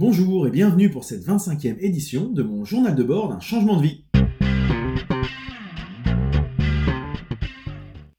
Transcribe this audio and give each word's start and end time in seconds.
Bonjour 0.00 0.46
et 0.46 0.50
bienvenue 0.50 0.88
pour 0.88 1.04
cette 1.04 1.26
25e 1.26 1.76
édition 1.78 2.30
de 2.30 2.42
mon 2.42 2.64
journal 2.64 2.94
de 2.94 3.02
bord 3.02 3.28
d'un 3.28 3.38
changement 3.38 3.76
de 3.76 3.82
vie. 3.82 4.04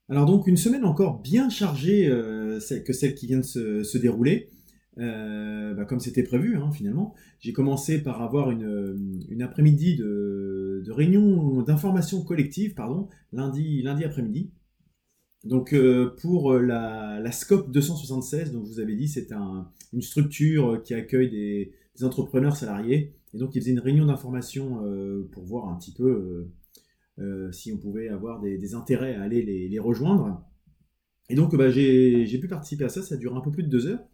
Alors 0.08 0.26
donc 0.26 0.46
une 0.46 0.56
semaine 0.56 0.84
encore 0.84 1.20
bien 1.20 1.50
chargée 1.50 2.06
euh, 2.06 2.60
que 2.86 2.92
celle 2.92 3.16
qui 3.16 3.26
vient 3.26 3.40
de 3.40 3.82
se, 3.82 3.98
dérouler, 3.98 4.50
euh, 4.98 5.74
bah, 5.74 5.84
comme 5.84 5.98
c'était 5.98 6.22
prévu 6.22 6.56
hein, 6.56 6.70
finalement. 6.70 7.14
J'ai 7.40 7.52
commencé 7.52 8.00
par 8.00 8.22
avoir 8.22 8.52
une, 8.52 9.42
après-midi 9.42 9.96
de, 9.96 10.84
réunion 10.86 11.62
d'information 11.62 12.22
collective, 12.22 12.74
pardon, 12.74 13.08
lundi, 13.32 13.82
lundi 13.82 14.04
après-midi, 14.04 14.52
donc 15.44 15.72
euh, 15.72 16.14
pour 16.20 16.52
euh, 16.52 16.60
la, 16.60 17.32
SCOP 17.32 17.70
276, 17.70 18.52
donc 18.52 18.64
je 18.66 18.70
vous 18.70 18.80
avais 18.80 18.94
dit, 18.94 19.08
c'est 19.08 19.32
une 19.92 20.02
structure 20.02 20.80
qui 20.82 20.94
accueille 20.94 21.30
des, 21.30 21.72
entrepreneurs 22.04 22.56
salariés. 22.56 23.14
Et 23.34 23.38
donc 23.38 23.54
ils 23.54 23.60
faisaient 23.60 23.72
une 23.72 23.80
réunion 23.80 24.06
d'information 24.06 24.84
euh, 24.84 25.28
pour 25.32 25.44
voir 25.44 25.68
un 25.68 25.76
petit 25.76 25.92
peu 25.92 26.48
si 27.52 27.72
on 27.72 27.76
pouvait 27.76 28.08
avoir 28.08 28.40
des, 28.40 28.74
intérêts 28.74 29.14
à 29.14 29.22
aller 29.22 29.42
les, 29.42 29.78
rejoindre. 29.78 30.44
Et 31.28 31.34
donc 31.34 31.56
bah, 31.56 31.70
j'ai 31.70 32.38
pu 32.40 32.48
participer 32.48 32.84
à 32.84 32.88
ça, 32.88 33.02
ça 33.02 33.14
a 33.14 33.18
duré 33.18 33.36
un 33.36 33.40
peu 33.40 33.50
plus 33.50 33.62
de 33.62 33.68
deux 33.68 33.86
heures, 33.86 34.04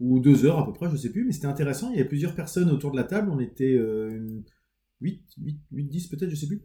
ou 0.00 0.18
deux 0.18 0.44
heures 0.44 0.58
à 0.58 0.66
peu 0.66 0.72
près, 0.72 0.88
je 0.88 0.92
ne 0.92 0.98
sais 0.98 1.10
plus, 1.10 1.24
mais 1.24 1.32
c'était 1.32 1.46
intéressant. 1.46 1.90
Il 1.90 1.96
y 1.96 2.00
avait 2.00 2.08
plusieurs 2.08 2.34
personnes 2.34 2.70
autour 2.70 2.90
de 2.90 2.96
la 2.96 3.04
table, 3.04 3.30
on 3.30 3.38
était 3.38 3.78
8, 5.00 5.22
8, 5.38 5.60
8 5.72 5.84
10 5.84 6.06
peut-être, 6.08 6.30
je 6.30 6.34
ne 6.34 6.40
sais 6.40 6.46
plus. 6.48 6.62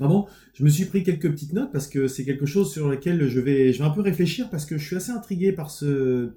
Ah 0.00 0.08
bon, 0.08 0.26
je 0.54 0.64
me 0.64 0.68
suis 0.68 0.84
pris 0.84 1.02
quelques 1.02 1.30
petites 1.30 1.52
notes 1.52 1.72
parce 1.72 1.88
que 1.88 2.06
c'est 2.08 2.24
quelque 2.24 2.46
chose 2.46 2.72
sur 2.72 2.88
lequel 2.88 3.28
je 3.28 3.40
vais, 3.40 3.72
je 3.72 3.78
vais 3.78 3.84
un 3.84 3.90
peu 3.90 4.02
réfléchir 4.02 4.50
parce 4.50 4.66
que 4.66 4.76
je 4.76 4.86
suis 4.86 4.96
assez 4.96 5.10
intrigué 5.10 5.52
par 5.52 5.70
ce, 5.70 6.32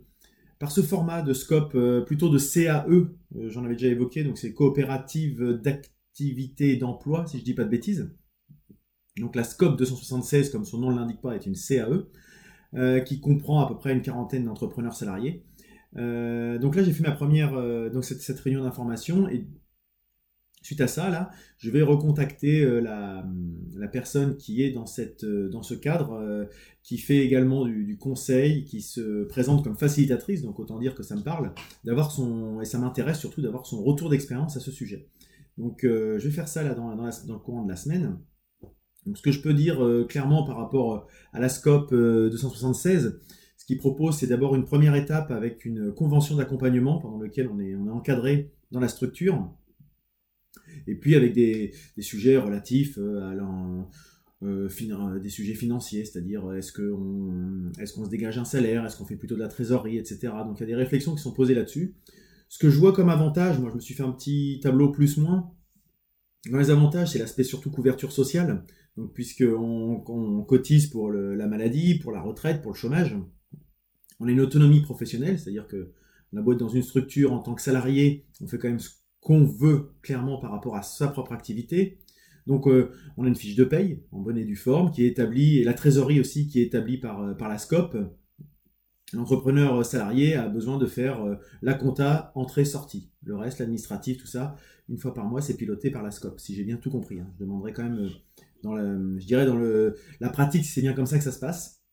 par 0.59 0.71
ce 0.71 0.81
format 0.81 1.21
de 1.21 1.33
scope 1.33 1.73
euh, 1.75 2.01
plutôt 2.01 2.29
de 2.29 2.37
CAE. 2.37 2.85
Euh, 2.89 3.49
j'en 3.49 3.63
avais 3.65 3.75
déjà 3.75 3.87
évoqué, 3.87 4.23
donc 4.23 4.37
c'est 4.37 4.53
coopérative 4.53 5.59
d'activité 5.63 6.73
et 6.73 6.77
d'emploi, 6.77 7.25
si 7.27 7.39
je 7.39 7.43
dis 7.43 7.53
pas 7.53 7.63
de 7.63 7.69
bêtises. 7.69 8.13
Donc 9.17 9.35
la 9.35 9.43
scope 9.43 9.77
276, 9.77 10.49
comme 10.49 10.65
son 10.65 10.79
nom 10.79 10.91
ne 10.91 10.97
l'indique 10.97 11.21
pas, 11.21 11.35
est 11.35 11.45
une 11.45 11.55
CAE 11.55 12.05
euh, 12.75 12.99
qui 12.99 13.19
comprend 13.19 13.61
à 13.61 13.67
peu 13.67 13.77
près 13.77 13.93
une 13.93 14.01
quarantaine 14.01 14.45
d'entrepreneurs 14.45 14.93
salariés. 14.93 15.43
donc 15.95 16.75
là, 16.75 16.83
j'ai 16.83 16.93
fait 16.93 17.03
ma 17.03 17.11
première 17.11 17.51
donc 17.91 18.05
cette 18.05 18.39
réunion 18.39 18.63
d'information 18.63 19.27
et 19.27 19.47
Suite 20.61 20.81
à 20.81 20.87
ça, 20.87 21.09
là, 21.09 21.31
je 21.57 21.69
vais 21.71 21.81
recontacter 21.81 22.61
euh, 22.63 22.81
la, 22.81 23.87
personne 23.87 24.35
qui 24.35 24.61
est 24.61 24.71
dans, 24.71 24.85
cette, 24.85 25.23
euh, 25.23 25.47
dans 25.47 25.63
ce 25.63 25.73
cadre, 25.73 26.11
euh, 26.13 26.45
qui 26.83 26.97
fait 26.97 27.19
également 27.19 27.65
du, 27.65 27.97
conseil, 27.97 28.65
qui 28.65 28.81
se 28.81 29.23
présente 29.23 29.63
comme 29.63 29.77
facilitatrice, 29.77 30.41
donc 30.41 30.59
autant 30.59 30.77
dire 30.77 30.95
que 30.95 31.03
ça 31.03 31.15
me 31.15 31.21
parle, 31.21 31.53
d'avoir 31.85 32.11
son, 32.11 32.59
et 32.59 32.65
ça 32.65 32.77
m'intéresse 32.77 33.19
surtout 33.19 33.41
d'avoir 33.41 33.65
son 33.65 33.81
retour 33.81 34.09
d'expérience 34.09 34.57
à 34.57 34.59
ce 34.59 34.69
sujet. 34.69 35.07
Donc 35.57 35.79
je 35.83 36.17
vais 36.17 36.31
faire 36.31 36.47
ça 36.47 36.63
là 36.63 36.73
dans, 36.73 36.95
dans, 36.95 37.05
le 37.05 37.39
courant 37.39 37.63
de 37.63 37.69
la 37.69 37.75
semaine. 37.75 38.17
Donc, 39.05 39.17
ce 39.17 39.21
que 39.21 39.31
je 39.31 39.41
peux 39.41 39.53
dire 39.53 40.05
clairement 40.07 40.45
par 40.45 40.57
rapport 40.57 41.07
à 41.33 41.39
la 41.39 41.49
SCOP 41.49 41.93
276, 41.93 43.19
ce 43.57 43.65
qu'il 43.65 43.77
propose, 43.77 44.17
c'est 44.17 44.27
d'abord 44.27 44.55
une 44.55 44.65
première 44.65 44.95
étape 44.95 45.31
avec 45.31 45.65
une 45.65 45.93
convention 45.93 46.35
d'accompagnement 46.35 46.99
pendant 46.99 47.19
laquelle 47.19 47.49
on 47.49 47.59
est, 47.59 47.75
on 47.75 47.87
est 47.87 47.91
encadré 47.91 48.51
dans 48.71 48.79
la 48.79 48.87
structure 48.87 49.49
et 50.87 50.95
puis 50.95 51.15
avec 51.15 51.33
des, 51.33 51.73
sujets 51.99 52.37
relatifs 52.37 52.97
euh, 52.97 53.21
à 53.21 53.33
euh, 54.43 54.69
euh, 54.71 55.19
des 55.19 55.29
sujets 55.29 55.53
financiers, 55.53 56.05
c'est-à-dire 56.05 56.51
est-ce 56.53 56.71
qu'on 56.71 57.71
est 57.79 57.93
qu'on 57.93 58.05
se 58.05 58.09
dégage 58.09 58.37
un 58.37 58.45
salaire, 58.45 58.85
est-ce 58.85 58.97
qu'on 58.97 59.05
fait 59.05 59.17
plutôt 59.17 59.35
de 59.35 59.41
la 59.41 59.47
trésorerie, 59.47 59.97
etc. 59.97 60.33
Donc 60.45 60.57
il 60.57 60.61
y 60.61 60.63
a 60.63 60.67
des 60.67 60.75
réflexions 60.75 61.15
qui 61.15 61.21
sont 61.21 61.33
posées 61.33 61.55
là-dessus. 61.55 61.95
Ce 62.47 62.57
que 62.57 62.69
je 62.69 62.79
vois 62.79 62.93
comme 62.93 63.09
avantage, 63.09 63.59
moi 63.59 63.69
je 63.69 63.75
me 63.75 63.79
suis 63.79 63.93
fait 63.93 64.03
un 64.03 64.11
petit 64.11 64.59
tableau 64.63 64.91
plus-moins. 64.91 65.51
Dans 66.49 66.57
les 66.57 66.71
avantages, 66.71 67.11
c'est 67.11 67.19
l'aspect 67.19 67.43
surtout 67.43 67.69
couverture 67.69 68.11
sociale. 68.11 68.65
Donc 68.97 69.13
puisqu'on 69.13 70.03
on 70.07 70.43
cotise 70.43 70.87
pour 70.87 71.11
la 71.11 71.47
maladie, 71.47 71.99
pour 71.99 72.11
la 72.11 72.21
retraite, 72.21 72.61
pour 72.61 72.71
le 72.71 72.77
chômage, 72.77 73.15
on 74.19 74.27
a 74.27 74.31
une 74.31 74.41
autonomie 74.41 74.81
professionnelle, 74.81 75.37
c'est-à-dire 75.37 75.67
que 75.67 75.93
on 76.33 76.37
a 76.37 76.55
dans 76.55 76.69
une 76.69 76.83
structure 76.83 77.33
en 77.33 77.39
tant 77.39 77.55
que 77.55 77.61
salarié, 77.61 78.25
on 78.41 78.47
fait 78.47 78.57
quand 78.57 78.67
même 78.67 78.79
ce 78.79 78.89
qu'on 79.29 79.45
veut 79.45 79.91
clairement 80.01 80.39
par 80.39 80.49
rapport 80.49 80.75
à 80.75 80.81
sa 80.81 81.07
propre 81.07 81.33
activité. 81.33 81.99
Donc 82.47 82.67
euh, 82.67 82.91
on 83.15 83.25
a 83.25 83.27
une 83.27 83.35
fiche 83.35 83.55
de 83.55 83.63
paye 83.63 84.01
en 84.11 84.21
bonne 84.21 84.39
et 84.39 84.43
due 84.43 84.55
forme 84.55 84.89
qui 84.89 85.05
est 85.05 85.07
établie, 85.07 85.59
et 85.59 85.63
la 85.63 85.75
trésorerie 85.75 86.19
aussi 86.19 86.47
qui 86.47 86.59
est 86.59 86.63
établie 86.63 86.97
par, 86.97 87.21
euh, 87.21 87.33
par 87.35 87.47
la 87.47 87.59
SCOP. 87.59 87.95
L'entrepreneur 89.13 89.85
salarié 89.85 90.33
a 90.33 90.47
besoin 90.47 90.79
de 90.79 90.87
faire 90.87 91.23
euh, 91.23 91.35
la 91.61 91.75
compta, 91.75 92.31
entrée-sortie. 92.33 93.11
Le 93.21 93.35
reste, 93.35 93.59
l'administratif, 93.59 94.17
tout 94.17 94.25
ça, 94.25 94.55
une 94.87 94.97
fois 94.97 95.13
par 95.13 95.25
mois, 95.25 95.41
c'est 95.41 95.57
piloté 95.57 95.91
par 95.91 96.01
la 96.01 96.09
SCOP, 96.09 96.39
si 96.39 96.55
j'ai 96.55 96.63
bien 96.63 96.77
tout 96.77 96.89
compris. 96.89 97.19
Hein. 97.19 97.27
Je 97.35 97.43
demanderai 97.45 97.71
quand 97.71 97.83
même, 97.83 98.09
dans 98.63 98.77
je 98.77 99.25
dirais 99.27 99.45
dans 99.45 99.57
le, 99.57 99.95
la 100.21 100.29
pratique, 100.29 100.65
si 100.65 100.71
c'est 100.71 100.81
bien 100.81 100.93
comme 100.93 101.05
ça 101.05 101.19
que 101.19 101.23
ça 101.23 101.31
se 101.31 101.39
passe. 101.39 101.83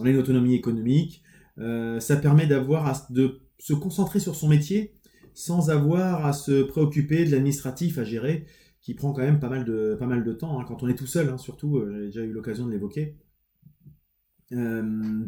On 0.00 0.04
a 0.04 0.10
une 0.10 0.16
autonomie 0.16 0.56
économique. 0.56 1.22
ça 1.56 2.16
permet 2.16 2.48
d'avoir 2.48 3.08
de 3.10 3.40
se 3.60 3.72
concentrer 3.72 4.20
sur 4.20 4.34
son 4.34 4.48
métier 4.48 4.97
sans 5.38 5.70
avoir 5.70 6.26
à 6.26 6.32
se 6.32 6.64
préoccuper 6.64 7.24
de 7.24 7.30
l'administratif 7.30 7.98
à 7.98 8.02
gérer, 8.02 8.44
qui 8.80 8.94
prend 8.94 9.12
quand 9.12 9.22
même 9.22 9.38
pas 9.38 9.48
mal 9.48 9.64
de, 9.64 9.94
pas 9.96 10.06
mal 10.06 10.24
de 10.24 10.32
temps, 10.32 10.58
hein, 10.58 10.64
quand 10.66 10.82
on 10.82 10.88
est 10.88 10.96
tout 10.96 11.06
seul, 11.06 11.28
hein, 11.28 11.38
surtout, 11.38 11.76
euh, 11.78 12.00
j'ai 12.00 12.06
déjà 12.06 12.22
eu 12.24 12.32
l'occasion 12.32 12.66
de 12.66 12.72
l'évoquer. 12.72 13.14
Euh, 14.50 15.24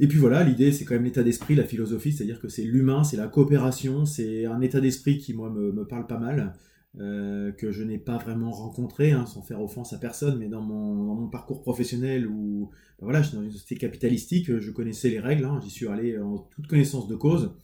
et 0.00 0.08
puis 0.08 0.18
voilà, 0.18 0.42
l'idée 0.42 0.72
c'est 0.72 0.84
quand 0.84 0.94
même 0.94 1.04
l'état 1.04 1.22
d'esprit, 1.22 1.54
la 1.54 1.62
philosophie, 1.62 2.10
c'est-à-dire 2.10 2.40
que 2.40 2.48
c'est 2.48 2.64
l'humain, 2.64 3.04
c'est 3.04 3.16
la 3.16 3.28
coopération, 3.28 4.04
c'est 4.04 4.46
un 4.46 4.60
état 4.60 4.80
d'esprit 4.80 5.18
qui 5.18 5.32
moi 5.32 5.48
me, 5.48 5.84
parle 5.84 6.08
pas 6.08 6.18
mal, 6.18 6.54
euh, 6.98 7.52
que 7.52 7.70
je 7.70 7.84
n'ai 7.84 7.98
pas 7.98 8.18
vraiment 8.18 8.50
rencontré, 8.50 9.12
hein, 9.12 9.26
sans 9.26 9.42
faire 9.42 9.62
offense 9.62 9.92
à 9.92 9.98
personne, 9.98 10.40
mais 10.40 10.48
dans 10.48 10.62
mon, 10.62 11.28
parcours 11.28 11.62
professionnel 11.62 12.26
où 12.26 12.70
ben 12.98 13.04
voilà, 13.04 13.22
je 13.22 13.28
suis 13.28 13.36
dans 13.36 13.44
une 13.44 13.52
société 13.52 13.76
capitalistique, 13.76 14.58
je 14.58 14.70
connaissais 14.72 15.08
les 15.08 15.20
règles, 15.20 15.48
j'y 15.62 15.70
suis 15.70 15.86
allé 15.86 16.18
en 16.18 16.38
toute 16.38 16.66
connaissance 16.66 17.06
de 17.06 17.14
cause 17.14 17.54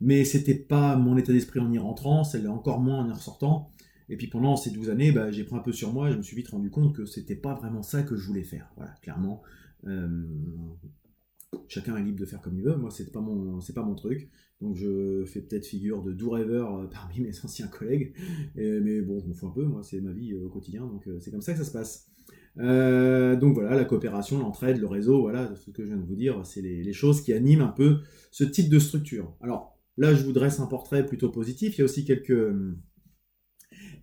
mais 0.00 0.24
c'était 0.24 0.54
pas 0.54 0.96
mon 0.96 1.16
état 1.16 1.32
d'esprit 1.32 1.60
en 1.60 1.70
y 1.72 1.78
rentrant, 1.78 2.24
celle 2.24 2.48
encore 2.48 2.80
moins 2.80 2.98
en 2.98 3.08
y 3.08 3.12
ressortant. 3.12 3.70
Et 4.08 4.16
puis 4.16 4.26
pendant 4.26 4.56
ces 4.56 4.70
12 4.70 4.90
années, 4.90 5.12
bah, 5.12 5.30
j'ai 5.30 5.44
pris 5.44 5.56
un 5.56 5.60
peu 5.60 5.72
sur 5.72 5.92
moi 5.92 6.10
je 6.10 6.16
me 6.16 6.22
suis 6.22 6.36
vite 6.36 6.48
rendu 6.48 6.70
compte 6.70 6.94
que 6.94 7.06
c'était 7.06 7.36
pas 7.36 7.54
vraiment 7.54 7.82
ça 7.82 8.02
que 8.02 8.16
je 8.16 8.26
voulais 8.26 8.44
faire. 8.44 8.70
Voilà, 8.76 8.92
clairement. 9.02 9.42
Euh, 9.86 10.24
chacun 11.68 11.96
est 11.96 12.02
libre 12.02 12.18
de 12.18 12.24
faire 12.24 12.40
comme 12.40 12.56
il 12.56 12.64
veut. 12.64 12.76
Moi, 12.76 12.90
c'est 12.90 13.10
pas 13.10 13.24
c'est 13.60 13.74
pas 13.74 13.82
mon 13.82 13.94
truc. 13.94 14.28
Donc, 14.60 14.76
je 14.76 15.24
fais 15.26 15.40
peut-être 15.40 15.66
figure 15.66 16.02
de 16.02 16.12
doux 16.12 16.30
rêveur 16.30 16.76
euh, 16.76 16.86
parmi 16.86 17.20
mes 17.20 17.32
anciens 17.44 17.68
collègues. 17.68 18.14
mais 18.56 19.00
bon, 19.00 19.20
je 19.20 19.26
m'en 19.26 19.34
fous 19.34 19.48
un 19.48 19.52
peu. 19.52 19.64
Moi, 19.64 19.82
c'est 19.82 20.00
ma 20.00 20.12
vie 20.12 20.32
euh, 20.32 20.46
au 20.46 20.48
quotidien. 20.48 20.86
Donc, 20.86 21.08
c'est 21.20 21.30
comme 21.30 21.42
ça 21.42 21.52
que 21.52 21.58
ça 21.58 21.64
se 21.64 21.72
passe. 21.72 22.10
donc 22.56 23.54
voilà, 23.54 23.74
la 23.74 23.84
coopération, 23.84 24.38
l'entraide, 24.38 24.78
le 24.78 24.86
réseau, 24.86 25.20
voilà, 25.22 25.54
ce 25.56 25.70
que 25.70 25.82
je 25.82 25.88
viens 25.88 25.96
de 25.96 26.06
vous 26.06 26.16
dire, 26.16 26.44
c'est 26.44 26.62
les, 26.62 26.82
les, 26.82 26.92
choses 26.92 27.22
qui 27.22 27.32
animent 27.32 27.62
un 27.62 27.68
peu 27.68 28.00
ce 28.30 28.44
type 28.44 28.68
de 28.68 28.78
structure. 28.78 29.34
Alors, 29.40 29.73
Là, 29.96 30.14
je 30.14 30.24
vous 30.24 30.32
dresse 30.32 30.60
un 30.60 30.66
portrait 30.66 31.06
plutôt 31.06 31.30
positif. 31.30 31.76
Il 31.76 31.78
y 31.78 31.82
a 31.82 31.84
aussi 31.84 32.04
quelques, 32.04 32.52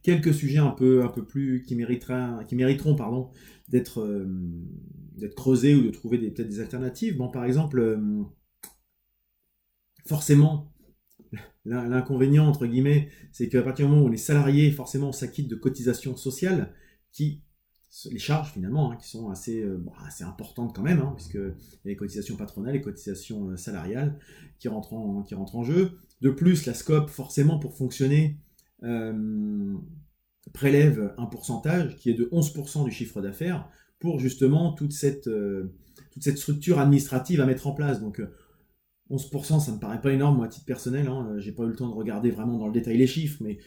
quelques 0.03 0.33
sujets 0.33 0.59
un 0.59 0.71
peu, 0.71 1.03
un 1.03 1.09
peu 1.09 1.25
plus 1.25 1.63
qui, 1.63 1.75
qui 2.47 2.55
mériteront 2.55 2.95
pardon, 2.95 3.29
d'être, 3.67 4.01
euh, 4.01 4.25
d'être 5.17 5.35
creusés 5.35 5.75
ou 5.75 5.83
de 5.83 5.89
trouver 5.89 6.17
peut-être 6.17 6.49
des 6.49 6.59
alternatives. 6.59 7.17
Bon, 7.17 7.29
par 7.29 7.45
exemple, 7.45 7.79
euh, 7.79 8.23
forcément, 10.05 10.73
l'inconvénient, 11.65 12.47
entre 12.47 12.65
guillemets, 12.65 13.09
c'est 13.31 13.49
qu'à 13.49 13.61
partir 13.61 13.85
du 13.85 13.91
moment 13.91 14.05
où 14.05 14.09
on 14.09 14.11
est 14.11 14.17
salarié, 14.17 14.71
forcément, 14.71 15.09
on 15.09 15.13
s'acquitte 15.13 15.47
de 15.47 15.55
cotisations 15.55 16.15
sociales 16.15 16.73
qui 17.11 17.43
les 18.09 18.19
charges 18.19 18.51
finalement, 18.51 18.91
hein, 18.91 18.95
qui 18.95 19.09
sont 19.09 19.29
assez, 19.29 19.61
euh, 19.61 19.83
assez 20.05 20.23
importantes 20.23 20.73
quand 20.75 20.81
même, 20.81 20.99
hein, 20.99 21.13
puisque 21.15 21.37
les 21.83 21.95
cotisations 21.95 22.37
patronales, 22.37 22.73
les 22.73 22.81
cotisations 22.81 23.49
euh, 23.49 23.57
salariales 23.57 24.17
qui 24.59 24.69
rentrent, 24.69 24.93
en, 24.93 25.23
qui 25.23 25.35
rentrent 25.35 25.57
en 25.57 25.63
jeu. 25.63 25.91
De 26.21 26.29
plus, 26.29 26.65
la 26.65 26.73
SCOP, 26.73 27.09
forcément, 27.09 27.59
pour 27.59 27.75
fonctionner, 27.75 28.37
euh, 28.83 29.75
prélève 30.53 31.13
un 31.17 31.25
pourcentage 31.25 31.97
qui 31.97 32.09
est 32.09 32.13
de 32.13 32.29
11% 32.31 32.85
du 32.85 32.91
chiffre 32.91 33.21
d'affaires 33.21 33.69
pour 33.99 34.19
justement 34.19 34.73
toute 34.73 34.93
cette, 34.93 35.29
toute 36.11 36.23
cette 36.23 36.37
structure 36.37 36.79
administrative 36.79 37.41
à 37.41 37.45
mettre 37.45 37.67
en 37.67 37.73
place. 37.73 38.01
Donc 38.01 38.21
11%, 39.11 39.59
ça 39.59 39.71
me 39.71 39.79
paraît 39.79 40.01
pas 40.01 40.11
énorme, 40.11 40.37
moi, 40.37 40.45
à 40.47 40.49
titre 40.49 40.65
personnel. 40.65 41.07
Hein, 41.07 41.35
j'ai 41.37 41.51
pas 41.51 41.63
eu 41.63 41.67
le 41.67 41.75
temps 41.75 41.87
de 41.87 41.93
regarder 41.93 42.31
vraiment 42.31 42.57
dans 42.57 42.65
le 42.65 42.73
détail 42.73 42.97
les 42.97 43.05
chiffres, 43.05 43.41
mais 43.41 43.59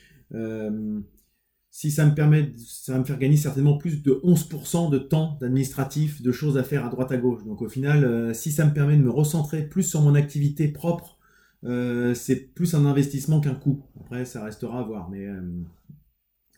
si 1.74 1.90
ça 1.90 2.06
me 2.06 2.14
permet, 2.14 2.52
ça 2.56 2.92
va 2.92 3.00
me 3.00 3.04
faire 3.04 3.18
gagner 3.18 3.36
certainement 3.36 3.76
plus 3.76 4.00
de 4.00 4.12
11% 4.22 4.92
de 4.92 4.98
temps 4.98 5.36
d'administratif, 5.40 6.22
de 6.22 6.30
choses 6.30 6.56
à 6.56 6.62
faire 6.62 6.86
à 6.86 6.88
droite 6.88 7.10
à 7.10 7.16
gauche. 7.16 7.42
Donc 7.44 7.62
au 7.62 7.68
final, 7.68 8.04
euh, 8.04 8.32
si 8.32 8.52
ça 8.52 8.64
me 8.64 8.72
permet 8.72 8.96
de 8.96 9.02
me 9.02 9.10
recentrer 9.10 9.64
plus 9.64 9.82
sur 9.82 10.00
mon 10.00 10.14
activité 10.14 10.68
propre, 10.68 11.18
euh, 11.64 12.14
c'est 12.14 12.54
plus 12.54 12.74
un 12.74 12.86
investissement 12.86 13.40
qu'un 13.40 13.56
coût. 13.56 13.82
Après, 14.00 14.24
ça 14.24 14.44
restera 14.44 14.78
à 14.78 14.82
voir, 14.84 15.10
mais 15.10 15.26
euh, 15.26 15.40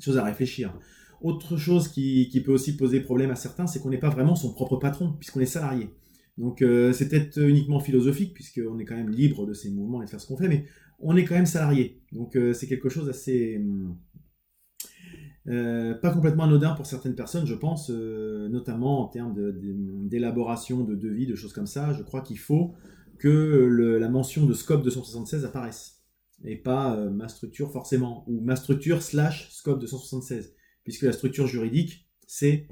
chose 0.01 0.19
à 0.19 0.23
réfléchir. 0.23 0.79
Autre 1.23 1.57
chose 1.57 1.89
qui, 1.89 2.43
peut 2.45 2.53
aussi 2.53 2.77
poser 2.77 3.01
problème 3.01 3.31
à 3.31 3.37
certains, 3.37 3.67
c'est 3.67 3.81
qu'on 3.81 3.89
n'est 3.89 3.97
pas 3.97 4.11
vraiment 4.11 4.37
son 4.37 4.53
propre 4.53 4.77
patron, 4.77 5.15
puisqu'on 5.15 5.41
est 5.41 5.47
salarié. 5.47 5.89
Donc 6.37 6.59
c'est 6.59 7.09
peut-être 7.09 7.39
uniquement 7.41 7.81
philosophique, 7.81 8.35
puisqu'on 8.35 8.79
est 8.79 8.85
quand 8.85 8.97
même 8.97 9.09
libre 9.09 9.47
de 9.47 9.55
ses 9.55 9.71
mouvements 9.71 10.03
et 10.03 10.05
de 10.05 10.11
faire 10.11 10.21
ce 10.21 10.27
qu'on 10.27 10.37
fait, 10.37 10.49
mais 10.49 10.67
on 10.99 11.17
est 11.17 11.25
quand 11.25 11.35
même 11.35 11.47
salarié. 11.47 12.03
Donc 12.13 12.37
c'est 12.53 12.67
quelque 12.67 12.91
chose 12.91 13.09
assez... 15.49 16.01
pas 16.01 16.11
complètement 16.11 16.45
anodin 16.45 16.75
pour 16.75 16.87
certaines 16.87 17.15
personnes, 17.15 17.47
je 17.47 17.55
pense, 17.55 17.91
notamment 17.91 19.03
en 19.03 19.09
termes 19.09 19.35
d'élaboration 20.09 20.85
de, 20.85 20.95
de, 20.95 21.09
devis, 21.09 21.27
de 21.27 21.35
choses 21.35 21.53
comme 21.53 21.67
ça. 21.67 21.93
Je 21.93 22.03
crois 22.03 22.21
qu'il 22.21 22.39
faut 22.39 22.75
que 23.19 23.99
la 23.99 24.09
mention 24.09 24.47
de 24.47 24.53
scope 24.53 24.83
276 24.83 25.45
apparaisse 25.45 26.05
et 26.45 26.57
pas 26.57 26.97
ma 27.11 27.29
structure 27.29 27.71
forcément, 27.73 28.25
ou 28.29 28.41
ma 28.41 28.57
structure 28.57 29.03
slash 29.03 29.51
scope 29.51 29.81
276, 29.81 30.55
puisque 30.85 31.03
la 31.03 31.13
structure 31.13 31.47
juridique, 31.47 32.07
c'est 32.27 32.67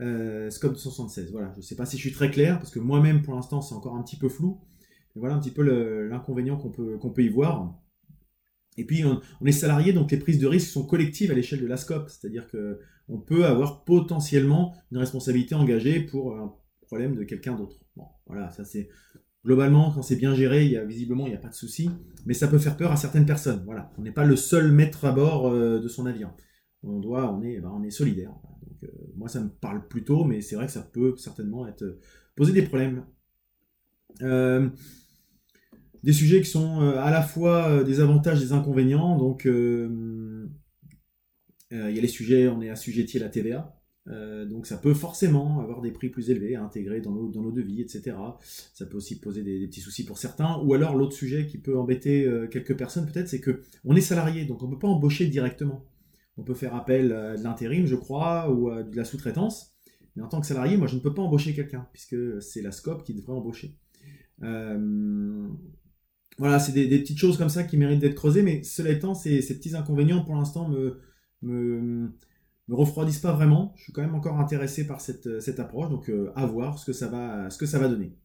euh, 0.00 0.48
Scope 0.50 0.72
276. 0.72 1.30
Voilà, 1.32 1.50
je 1.52 1.58
ne 1.58 1.62
sais 1.62 1.76
pas 1.76 1.86
si 1.86 1.96
je 1.96 2.02
suis 2.02 2.12
très 2.12 2.30
clair, 2.30 2.58
parce 2.58 2.70
que 2.70 2.78
moi-même, 2.78 3.22
pour 3.22 3.34
l'instant, 3.34 3.60
c'est 3.60 3.74
encore 3.74 3.96
un 3.96 4.02
petit 4.02 4.16
peu 4.16 4.28
flou. 4.28 4.60
Mais 5.14 5.20
voilà 5.20 5.34
un 5.34 5.40
petit 5.40 5.50
peu 5.50 5.62
l'inconvénient 6.08 6.56
qu'on 6.56 6.70
peut, 6.70 6.96
qu'on 6.98 7.10
peut 7.10 7.22
y 7.22 7.28
voir. 7.28 7.74
Et 8.80 8.84
puis, 8.84 9.04
on, 9.04 9.20
est 9.44 9.52
salarié, 9.52 9.92
donc 9.92 10.10
les 10.10 10.18
prises 10.18 10.38
de 10.38 10.46
risque 10.46 10.70
sont 10.70 10.86
collectives 10.86 11.30
à 11.30 11.34
l'échelle 11.34 11.60
de 11.60 11.66
la 11.66 11.76
SCOP. 11.76 12.08
C'est-à-dire 12.08 12.46
qu'on 12.50 13.18
peut 13.18 13.44
avoir 13.44 13.84
potentiellement 13.84 14.74
une 14.90 14.98
responsabilité 14.98 15.54
engagée 15.54 16.00
pour 16.00 16.34
un 16.34 16.54
problème 16.80 17.14
de 17.14 17.24
quelqu'un 17.24 17.56
d'autre. 17.56 17.76
Bon, 17.96 18.06
voilà, 18.26 18.50
ça 18.50 18.64
c'est... 18.64 18.88
Globalement, 19.42 19.90
quand 19.90 20.02
c'est 20.02 20.16
bien 20.16 20.34
géré, 20.34 20.66
il 20.66 20.72
y 20.72 20.76
a, 20.76 20.84
visiblement, 20.84 21.26
il 21.26 21.30
n'y 21.30 21.36
a 21.36 21.40
pas 21.40 21.48
de 21.48 21.54
souci. 21.54 21.90
Mais 22.26 22.34
ça 22.34 22.46
peut 22.46 22.58
faire 22.58 22.76
peur 22.76 22.92
à 22.92 22.96
certaines 22.96 23.24
personnes. 23.24 23.62
Voilà, 23.64 23.90
on 23.96 24.02
n'est 24.02 24.12
pas 24.12 24.24
le 24.24 24.36
seul 24.36 24.70
maître 24.70 25.06
à 25.06 25.12
bord 25.12 25.48
euh, 25.48 25.78
de 25.78 25.88
son 25.88 26.04
navire. 26.04 26.30
On 26.82 26.98
doit, 26.98 27.32
on 27.32 27.42
est, 27.42 27.58
ben, 27.58 27.70
on 27.74 27.82
est 27.82 27.90
solidaire. 27.90 28.32
Euh, 28.82 28.88
moi, 29.16 29.28
ça 29.28 29.40
me 29.40 29.48
parle 29.48 29.86
plutôt, 29.88 30.24
mais 30.24 30.42
c'est 30.42 30.56
vrai 30.56 30.66
que 30.66 30.72
ça 30.72 30.82
peut 30.82 31.16
certainement 31.16 31.66
être 31.66 31.82
euh, 31.82 31.98
poser 32.36 32.52
des 32.52 32.62
problèmes. 32.62 33.04
Euh, 36.02 36.04
des 36.04 36.12
sujets 36.12 36.40
qui 36.40 36.50
sont 36.50 36.80
à 36.80 37.10
la 37.10 37.22
fois 37.22 37.84
des 37.84 38.00
avantages 38.00 38.40
des 38.40 38.52
inconvénients. 38.52 39.16
Donc, 39.16 39.44
il 39.44 40.50
y 41.70 41.76
a 41.76 41.90
les 41.90 42.08
sujets, 42.08 42.48
on 42.48 42.60
est 42.62 42.70
assujetti 42.70 43.18
à 43.18 43.20
la 43.20 43.28
TVA. 43.28 43.76
donc 44.48 44.66
ça 44.66 44.76
peut 44.76 44.94
forcément 44.94 45.60
avoir 45.60 45.82
des 45.82 45.92
prix 45.92 46.08
plus 46.08 46.30
élevés 46.30 46.56
à 46.56 46.62
intégrer 46.62 47.00
dans 47.00 47.12
nos, 47.12 47.28
dans 47.28 47.42
nos 47.42 47.52
devis, 47.52 47.82
etc. 47.82 48.16
Ça 48.74 48.86
peut 48.86 48.96
aussi 48.96 49.20
poser 49.20 49.42
des, 49.42 49.66
petits 49.66 49.80
soucis 49.80 50.04
pour 50.04 50.18
certains. 50.18 50.58
Ou 50.64 50.74
alors 50.74 50.96
l'autre 50.96 51.14
sujet 51.14 51.46
qui 51.46 51.58
peut 51.58 51.78
embêter 51.78 52.26
quelques 52.50 52.76
personnes 52.76 53.06
peut-être, 53.06 53.28
c'est 53.28 53.40
que 53.40 53.62
on 53.84 53.94
est 53.94 54.00
salarié, 54.00 54.46
donc 54.46 54.62
on 54.62 54.66
ne 54.66 54.72
peut 54.72 54.80
pas 54.80 54.88
embaucher 54.88 55.26
directement 55.26 55.84
on 56.40 56.42
peut 56.42 56.54
faire 56.54 56.74
appel 56.74 57.12
à 57.12 57.36
de 57.36 57.42
l'intérim, 57.44 57.86
je 57.86 57.96
crois, 57.96 58.50
ou 58.50 58.70
à 58.70 58.82
de 58.82 58.96
la 58.96 59.04
sous-traitance. 59.04 59.76
Mais 60.16 60.22
en 60.22 60.28
tant 60.28 60.40
que 60.40 60.46
salarié, 60.46 60.76
moi, 60.76 60.86
je 60.86 60.96
ne 60.96 61.00
peux 61.00 61.12
pas 61.12 61.22
embaucher 61.22 61.54
quelqu'un, 61.54 61.86
puisque 61.92 62.16
c'est 62.40 62.62
la 62.62 62.72
SCOP 62.72 63.04
qui 63.04 63.14
devrait 63.14 63.34
embaucher. 63.34 63.76
Euh, 64.42 65.48
voilà, 66.40 66.58
c'est 66.58 66.72
des, 66.72 66.98
petites 66.98 67.18
choses 67.18 67.36
comme 67.36 67.50
ça 67.50 67.64
qui 67.64 67.76
méritent 67.76 68.00
d'être 68.00 68.14
creusées, 68.14 68.40
mais 68.40 68.62
cela 68.62 68.88
étant, 68.88 69.12
ces, 69.12 69.42
petits 69.42 69.76
inconvénients, 69.76 70.24
pour 70.24 70.34
l'instant, 70.36 70.70
me, 70.70 70.98
me, 71.42 72.08
refroidissent 72.70 73.18
pas 73.18 73.34
vraiment. 73.34 73.74
Je 73.76 73.82
suis 73.82 73.92
quand 73.92 74.00
même 74.00 74.14
encore 74.14 74.40
intéressé 74.40 74.86
par 74.86 75.02
cette, 75.02 75.28
approche, 75.58 75.90
donc 75.90 76.08
euh, 76.08 76.32
à 76.34 76.46
voir 76.46 76.78
ce 76.78 76.86
que 76.86 76.94
ça 76.94 77.08
va, 77.08 77.88
donner. 77.88 78.16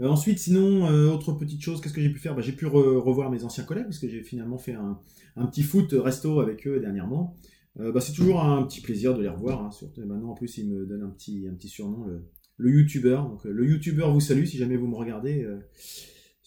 Euh, 0.00 0.06
ensuite, 0.06 0.38
sinon, 0.38 0.86
euh, 0.90 1.08
autre 1.08 1.32
petite 1.32 1.62
chose, 1.62 1.80
qu'est-ce 1.80 1.94
que 1.94 2.02
j'ai 2.02 2.12
pu 2.12 2.18
faire? 2.18 2.36
Bah, 2.36 2.42
J'ai 2.42 2.52
pu 2.52 2.66
revoir 2.66 3.30
mes 3.30 3.42
anciens 3.42 3.64
collègues, 3.64 3.84
parce 3.84 3.98
que 3.98 4.10
j'ai 4.10 4.22
finalement 4.22 4.58
fait 4.58 4.74
un, 4.74 5.00
petit 5.46 5.62
foot 5.62 5.94
resto 5.96 6.40
avec 6.40 6.66
eux 6.66 6.78
dernièrement. 6.78 7.38
Bah, 7.76 8.02
c'est 8.02 8.12
toujours 8.12 8.44
un 8.44 8.62
petit 8.64 8.82
plaisir 8.82 9.16
de 9.16 9.22
les 9.22 9.30
revoir. 9.30 9.64
Hein, 9.64 9.70
surtout 9.70 10.04
maintenant, 10.04 10.32
en 10.32 10.34
plus, 10.34 10.58
ils 10.58 10.68
me 10.68 10.84
donnent 10.84 11.04
un 11.04 11.10
petit, 11.10 11.48
un 11.50 11.54
petit 11.54 11.70
surnom, 11.70 12.04
le, 12.04 12.28
le 12.58 12.70
YouTuber. 12.70 13.16
Donc, 13.30 13.44
le 13.44 13.66
YouTuber 13.66 14.10
vous 14.12 14.20
salue 14.20 14.44
si 14.44 14.58
jamais 14.58 14.76
vous 14.76 14.88
me 14.88 14.96
regardez. 14.96 15.46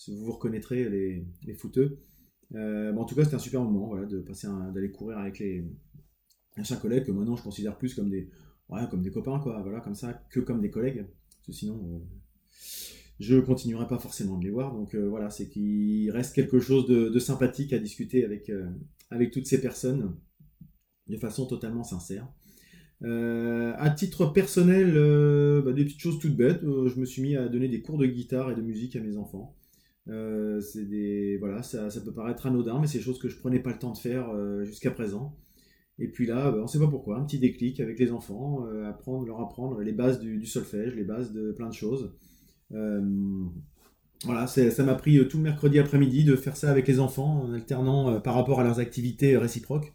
Vous 0.07 0.25
vous 0.25 0.31
reconnaîtrez 0.31 0.89
les, 0.89 1.25
les 1.45 1.53
footeux. 1.53 1.97
en 2.53 3.05
tout 3.05 3.15
cas, 3.15 3.23
c'était 3.23 3.35
un 3.35 3.39
super 3.39 3.61
moment 3.61 3.95
de 4.05 4.19
passer 4.21 4.47
d'aller 4.73 4.91
courir 4.91 5.17
avec 5.17 5.39
les 5.39 5.65
anciens 6.57 6.77
collègues 6.77 7.05
que 7.05 7.11
maintenant 7.11 7.35
je 7.35 7.43
considère 7.43 7.77
plus 7.77 7.93
comme 7.93 8.09
des, 8.09 8.29
comme 8.89 9.01
des 9.01 9.11
copains, 9.11 9.39
quoi, 9.39 9.61
voilà, 9.61 9.81
comme 9.81 9.95
ça, 9.95 10.13
que 10.29 10.39
comme 10.39 10.61
des 10.61 10.71
collègues. 10.71 11.05
Parce 11.29 11.47
que 11.47 11.51
sinon, 11.53 12.01
je 13.19 13.37
continuerai 13.37 13.87
pas 13.87 13.99
forcément 13.99 14.37
de 14.37 14.45
les 14.45 14.49
voir. 14.49 14.73
Donc 14.73 14.95
euh, 14.95 15.07
voilà, 15.07 15.29
c'est 15.29 15.49
qu'il 15.49 16.09
reste 16.11 16.33
quelque 16.33 16.59
chose 16.59 16.87
de, 16.87 17.19
sympathique 17.19 17.73
à 17.73 17.79
discuter 17.79 18.23
avec, 18.23 18.49
euh, 18.49 18.69
avec 19.11 19.31
toutes 19.31 19.45
ces 19.45 19.61
personnes 19.61 20.15
de 21.07 21.17
façon 21.17 21.45
totalement 21.45 21.83
sincère. 21.83 22.27
Euh, 23.01 23.73
à 23.77 23.89
titre 23.89 24.27
personnel, 24.27 24.93
bah, 25.63 25.73
des 25.73 25.85
petites 25.85 26.01
choses 26.01 26.19
toutes 26.19 26.35
bêtes. 26.35 26.61
je 26.61 26.99
me 26.99 27.05
suis 27.05 27.21
mis 27.21 27.35
à 27.35 27.47
donner 27.47 27.67
des 27.67 27.81
cours 27.81 27.97
de 27.97 28.05
guitare 28.05 28.51
et 28.51 28.55
de 28.55 28.61
musique 28.61 28.95
à 28.95 29.01
mes 29.01 29.17
enfants. 29.17 29.55
C'est 30.61 30.89
des 30.89 31.38
voilà, 31.38 31.61
ça, 31.63 31.89
peut 32.03 32.13
paraître 32.13 32.45
anodin, 32.47 32.79
mais 32.79 32.88
c'est 32.88 32.97
des 32.97 33.03
choses 33.03 33.19
que 33.19 33.29
je 33.29 33.38
prenais 33.38 33.59
pas 33.59 33.71
le 33.71 33.79
temps 33.79 33.91
de 33.91 33.97
faire 33.97 34.29
jusqu'à 34.65 34.91
présent. 34.91 35.35
Et 36.00 36.07
puis 36.07 36.25
là, 36.25 36.51
bah, 36.51 36.59
on 36.63 36.67
sait 36.67 36.79
pas 36.79 36.88
pourquoi, 36.88 37.17
un 37.17 37.25
petit 37.25 37.39
déclic 37.39 37.79
avec 37.79 38.00
les 38.00 38.11
enfants, 38.11 38.65
apprendre, 38.88 39.25
leur 39.25 39.41
apprendre 39.41 39.81
les 39.81 39.91
bases 39.91 40.19
du, 40.19 40.45
solfège, 40.45 40.95
les 40.95 41.03
bases 41.03 41.33
de 41.33 41.51
plein 41.51 41.67
de 41.67 41.73
choses. 41.73 42.13
Euh, 42.73 43.01
voilà, 44.25 44.47
ça 44.47 44.83
m'a 44.83 44.95
pris 44.95 45.17
euh, 45.17 45.25
tout 45.25 45.38
le 45.38 45.44
mercredi 45.44 45.79
après-midi 45.79 46.23
de 46.23 46.35
faire 46.35 46.57
ça 46.57 46.69
avec 46.69 46.88
les 46.88 47.00
enfants 47.00 47.44
en 47.44 47.53
alternant 47.53 48.11
euh, 48.11 48.19
par 48.19 48.35
rapport 48.35 48.59
à 48.59 48.63
leurs 48.63 48.79
activités 48.79 49.38
réciproques. 49.38 49.94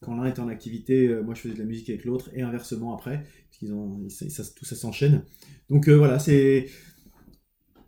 Quand 0.00 0.14
l'un 0.16 0.24
est 0.24 0.38
en 0.38 0.48
activité, 0.48 1.08
moi 1.24 1.34
je 1.34 1.40
faisais 1.40 1.54
de 1.54 1.58
la 1.58 1.64
musique 1.64 1.88
avec 1.88 2.04
l'autre 2.04 2.28
et 2.34 2.42
inversement 2.42 2.94
après, 2.94 3.24
tout 3.58 4.64
ça 4.64 4.76
s'enchaîne. 4.76 5.24
Donc 5.70 5.88
voilà, 5.88 6.18
c'est 6.18 6.66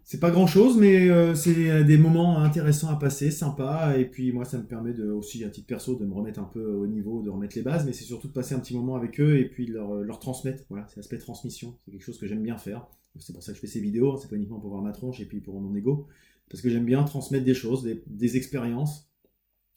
c'est 0.07 0.21
pas 0.21 0.31
grand 0.31 0.47
chose, 0.47 0.79
mais 0.79 1.35
c'est 1.35 1.85
des 1.85 1.99
moments 1.99 2.39
intéressants 2.39 2.89
à 2.89 2.97
passer, 2.97 3.33
sympa. 3.33 3.99
Et 3.99 4.05
puis 4.05 4.33
moi, 4.33 4.45
ça 4.45 4.57
me 4.57 4.65
permet 4.65 4.93
de, 4.93 5.11
aussi, 5.11 5.43
à 5.43 5.51
titre 5.51 5.67
perso, 5.67 5.97
de 5.97 6.07
me 6.07 6.15
remettre 6.15 6.39
un 6.39 6.45
peu 6.45 6.65
au 6.65 6.87
niveau, 6.87 7.23
de 7.23 7.29
remettre 7.29 7.57
les 7.57 7.63
bases, 7.63 7.85
mais 7.85 7.93
c'est 7.93 8.05
surtout 8.05 8.29
de 8.29 8.33
passer 8.33 8.55
un 8.55 8.61
petit 8.61 8.77
moment 8.77 8.95
avec 8.95 9.21
eux 9.21 9.37
et 9.37 9.47
puis 9.47 9.67
leur, 9.67 9.93
leur 9.97 10.21
transmettre. 10.21 10.63
Voilà, 10.71 10.87
c'est 10.87 10.99
l'aspect 10.99 11.19
transmission. 11.19 11.77
C'est 11.85 11.91
quelque 11.91 12.05
chose 12.05 12.19
que 12.19 12.29
j'aime 12.29 12.43
bien 12.43 12.57
faire. 12.57 12.87
C'est 13.21 13.33
pour 13.33 13.43
ça 13.43 13.53
que 13.53 13.57
je 13.57 13.61
fais 13.61 13.67
ces 13.67 13.81
vidéos, 13.81 14.13
hein. 14.13 14.19
c'est 14.21 14.29
pas 14.29 14.37
uniquement 14.37 14.61
pour 14.61 14.71
voir 14.71 14.83
ma 14.83 14.93
tronche 14.93 15.21
et 15.21 15.27
puis 15.27 15.41
pour 15.41 15.61
mon 15.61 15.75
ego, 15.75 16.07
parce 16.51 16.63
que 16.63 16.69
j'aime 16.69 16.85
bien 16.85 17.03
transmettre 17.05 17.45
des 17.45 17.55
choses, 17.55 17.89
des, 18.07 18.37
expériences 18.37 19.11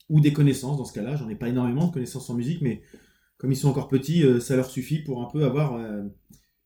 ou 0.08 0.20
des 0.20 0.32
connaissances. 0.32 0.76
Dans 0.78 0.84
ce 0.84 0.92
cas-là, 0.92 1.16
j'en 1.16 1.28
ai 1.28 1.34
pas 1.34 1.48
énormément 1.48 1.86
de 1.86 1.92
connaissances 1.92 2.28
en 2.30 2.34
musique, 2.34 2.62
mais 2.62 2.82
comme 3.38 3.52
ils 3.52 3.56
sont 3.56 3.68
encore 3.68 3.88
petits, 3.88 4.22
euh, 4.22 4.40
ça 4.40 4.56
leur 4.56 4.70
suffit 4.70 4.98
pour 5.02 5.22
un 5.22 5.30
peu 5.30 5.44
avoir 5.44 5.74
euh, 5.74 6.02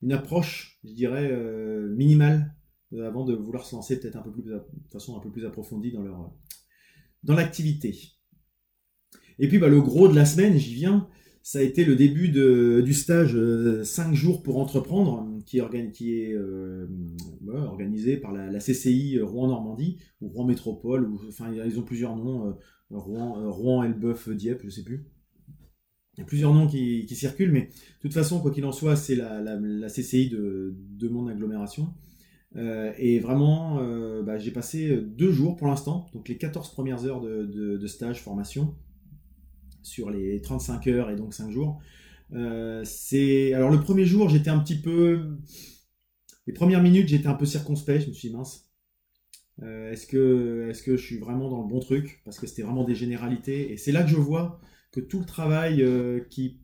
une 0.03 0.13
approche, 0.13 0.79
je 0.85 0.93
dirais, 0.93 1.29
euh, 1.31 1.95
minimale 1.95 2.55
avant 3.03 3.25
de 3.25 3.35
vouloir 3.35 3.65
se 3.65 3.75
lancer 3.75 3.99
peut-être 3.99 4.17
un 4.17 4.23
peu 4.23 4.31
plus 4.31 4.43
de 4.43 4.61
façon 4.93 5.17
un 5.17 5.21
peu 5.21 5.31
plus 5.31 5.45
approfondie 5.47 5.93
dans 5.93 6.03
leur 6.03 6.33
dans 7.23 7.35
l'activité. 7.35 7.99
Et 9.39 9.49
puis 9.49 9.59
bah, 9.59 9.69
le 9.69 9.81
gros 9.81 10.09
de 10.09 10.15
la 10.15 10.27
semaine, 10.27 10.57
j'y 10.57 10.75
viens 10.75 11.09
ça 11.45 11.59
a 11.59 11.63
été 11.63 11.85
le 11.85 11.95
début 11.95 12.31
du 12.31 12.95
stage 12.95 13.33
5 13.33 13.37
euh, 13.37 14.15
jours 14.15 14.43
pour 14.43 14.59
entreprendre, 14.59 15.29
qui 15.45 15.59
est, 15.59 16.33
euh, 16.33 16.87
organisé 17.47 18.17
par 18.17 18.33
la, 18.33 18.59
CCI 18.59 19.21
Rouen-Normandie, 19.21 19.99
ou 20.23 20.29
Rouen 20.29 20.47
Métropole, 20.47 21.07
ou, 21.07 21.21
enfin 21.29 21.53
ils 21.53 21.79
ont 21.79 21.83
plusieurs 21.83 22.17
noms, 22.17 22.49
euh, 22.49 22.53
Rouen, 22.89 23.51
Rouen 23.53 23.83
Elbeuf 23.83 24.31
Dieppe, 24.31 24.63
je 24.65 24.71
sais 24.71 24.83
plus. 24.83 25.07
Il 26.17 26.21
y 26.21 26.23
a 26.23 26.25
plusieurs 26.25 26.55
noms 26.55 26.67
qui, 26.67 27.07
circulent, 27.15 27.53
mais 27.53 27.67
de 27.67 28.01
toute 28.01 28.15
façon, 28.15 28.41
quoi 28.41 28.51
qu'il 28.51 28.65
en 28.65 28.73
soit, 28.73 28.97
c'est 28.97 29.15
la, 29.17 29.89
CCI 29.91 30.31
de, 30.31 31.09
mon 31.11 31.27
agglomération. 31.27 31.93
Et 32.57 33.19
vraiment, 33.19 33.83
bah, 34.23 34.39
j'ai 34.39 34.51
passé 34.51 34.97
deux 34.97 35.33
jours 35.33 35.57
pour 35.57 35.67
l'instant, 35.67 36.07
donc 36.13 36.29
les 36.29 36.37
14 36.37 36.71
premières 36.73 37.05
heures 37.05 37.21
de, 37.21 37.87
stage 37.87 38.23
formation, 38.23 38.75
sur 39.83 40.11
les 40.11 40.41
35 40.41 40.87
heures 40.87 41.11
et 41.11 41.17
donc 41.17 41.35
5 41.35 41.51
jours. 41.51 41.81
Euh, 42.33 42.85
alors 43.55 43.71
le 43.71 43.81
premier 43.81 44.07
jour, 44.07 44.29
j'étais 44.29 44.51
un 44.51 44.59
petit 44.59 44.81
peu 44.81 45.37
les 46.47 46.53
premières 46.53 46.83
minutes, 46.83 47.09
j'étais 47.09 47.27
un 47.27 47.35
peu 47.35 47.47
circonspect, 47.47 48.05
je 48.05 48.09
me 48.09 48.13
suis 48.13 48.29
dit 48.29 48.35
mince. 48.35 48.71
Euh, 49.63 49.93
est-ce 49.93 50.07
que 50.07 50.67
est-ce 50.69 50.83
que 50.83 50.97
je 50.97 51.05
suis 51.05 51.19
vraiment 51.19 51.49
dans 51.49 51.63
le 51.63 51.69
bon 51.69 51.81
truc? 51.81 52.23
Parce 52.25 52.39
que 52.39 52.47
c'était 52.47 52.63
vraiment 52.63 52.85
des 52.85 52.95
généralités 52.95 53.73
et 53.73 53.77
c'est 53.77 53.93
là 53.93 54.03
que 54.03 54.09
je 54.09 54.17
vois 54.17 54.61
que 54.91 55.01
tout 55.01 55.21
le 55.21 55.27
travail 55.27 55.83
euh, 55.83 56.21
qui 56.31 56.61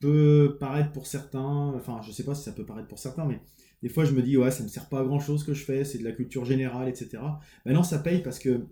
peut 0.00 0.56
paraître 0.60 0.92
pour 0.92 1.06
certains, 1.06 1.72
enfin 1.76 2.00
je 2.02 2.12
sais 2.12 2.24
pas 2.24 2.34
si 2.34 2.44
ça 2.44 2.52
peut 2.52 2.64
paraître 2.64 2.88
pour 2.88 2.98
certains, 2.98 3.26
mais 3.26 3.40
des 3.82 3.88
fois 3.88 4.04
je 4.04 4.12
me 4.12 4.22
dis 4.22 4.36
ouais 4.36 4.50
ça 4.50 4.62
me 4.62 4.68
sert 4.68 4.88
pas 4.88 5.00
à 5.00 5.04
grand 5.04 5.20
chose 5.20 5.44
que 5.44 5.54
je 5.54 5.64
fais, 5.64 5.84
c'est 5.84 5.98
de 5.98 6.04
la 6.04 6.12
culture 6.12 6.44
générale, 6.44 6.88
etc. 6.88 7.22
Maintenant 7.64 7.82
ça 7.82 7.98
paye 7.98 8.22
parce 8.22 8.38
que 8.38 8.66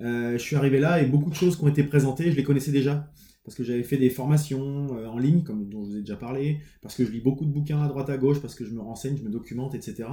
euh, 0.00 0.32
je 0.32 0.42
suis 0.42 0.56
arrivé 0.56 0.78
là 0.78 1.00
et 1.02 1.06
beaucoup 1.06 1.30
de 1.30 1.34
choses 1.34 1.56
qui 1.56 1.64
ont 1.64 1.68
été 1.68 1.82
présentées, 1.84 2.30
je 2.30 2.36
les 2.36 2.44
connaissais 2.44 2.72
déjà. 2.72 3.10
Parce 3.44 3.56
que 3.56 3.62
j'avais 3.62 3.84
fait 3.84 3.96
des 3.96 4.10
formations 4.10 4.88
euh, 4.96 5.06
en 5.06 5.18
ligne, 5.18 5.42
comme 5.44 5.68
dont 5.68 5.84
je 5.84 5.90
vous 5.90 5.96
ai 5.98 6.00
déjà 6.00 6.16
parlé, 6.16 6.60
parce 6.82 6.96
que 6.96 7.04
je 7.04 7.12
lis 7.12 7.20
beaucoup 7.20 7.44
de 7.44 7.50
bouquins 7.50 7.80
à 7.80 7.86
droite 7.86 8.10
à 8.10 8.18
gauche, 8.18 8.40
parce 8.40 8.56
que 8.56 8.64
je 8.64 8.72
me 8.72 8.80
renseigne, 8.80 9.16
je 9.16 9.22
me 9.22 9.30
documente, 9.30 9.74
etc. 9.74 10.08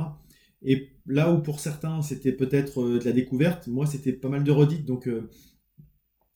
Et 0.62 0.92
là 1.08 1.34
où 1.34 1.42
pour 1.42 1.60
certains 1.60 2.02
c'était 2.02 2.32
peut-être 2.32 2.82
euh, 2.82 3.00
de 3.00 3.06
la 3.06 3.12
découverte, 3.12 3.68
moi 3.68 3.88
c'était 3.88 4.14
pas 4.14 4.30
mal 4.30 4.44
de 4.44 4.52
redites. 4.52 4.86
Donc 4.86 5.10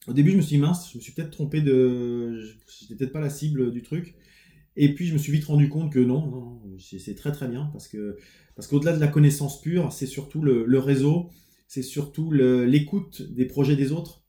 au 0.08 0.14
début 0.14 0.32
je 0.32 0.38
me 0.38 0.42
suis 0.42 0.56
dit 0.56 0.62
mince, 0.62 0.92
je 0.92 0.98
me 0.98 1.04
suis 1.04 1.12
peut-être 1.14 1.32
trompé 1.32 1.62
de. 1.62 2.42
J'étais 2.80 2.96
peut-être 2.96 3.14
pas 3.14 3.22
la 3.22 3.30
cible 3.30 3.72
du 3.72 3.82
truc. 3.84 4.16
Et 4.78 4.94
puis 4.94 5.08
je 5.08 5.14
me 5.14 5.18
suis 5.18 5.32
vite 5.32 5.46
rendu 5.46 5.70
compte 5.70 5.92
que 5.92 6.00
non, 6.00 6.28
non, 6.28 6.62
c'est 6.80 7.16
très 7.16 7.32
très 7.32 7.48
bien 7.48 7.70
parce 7.74 7.88
que 7.88 8.18
parce 8.56 8.68
qu'au-delà 8.68 8.94
de 8.96 9.00
la 9.00 9.08
connaissance 9.08 9.60
pure, 9.62 9.92
c'est 9.92 10.06
surtout 10.06 10.42
le, 10.42 10.80
réseau, 10.80 11.30
c'est 11.68 11.82
surtout 11.82 12.32
l'écoute 12.32 13.22
des 13.22 13.46
projets 13.46 13.76
des 13.76 13.92
autres. 13.92 14.24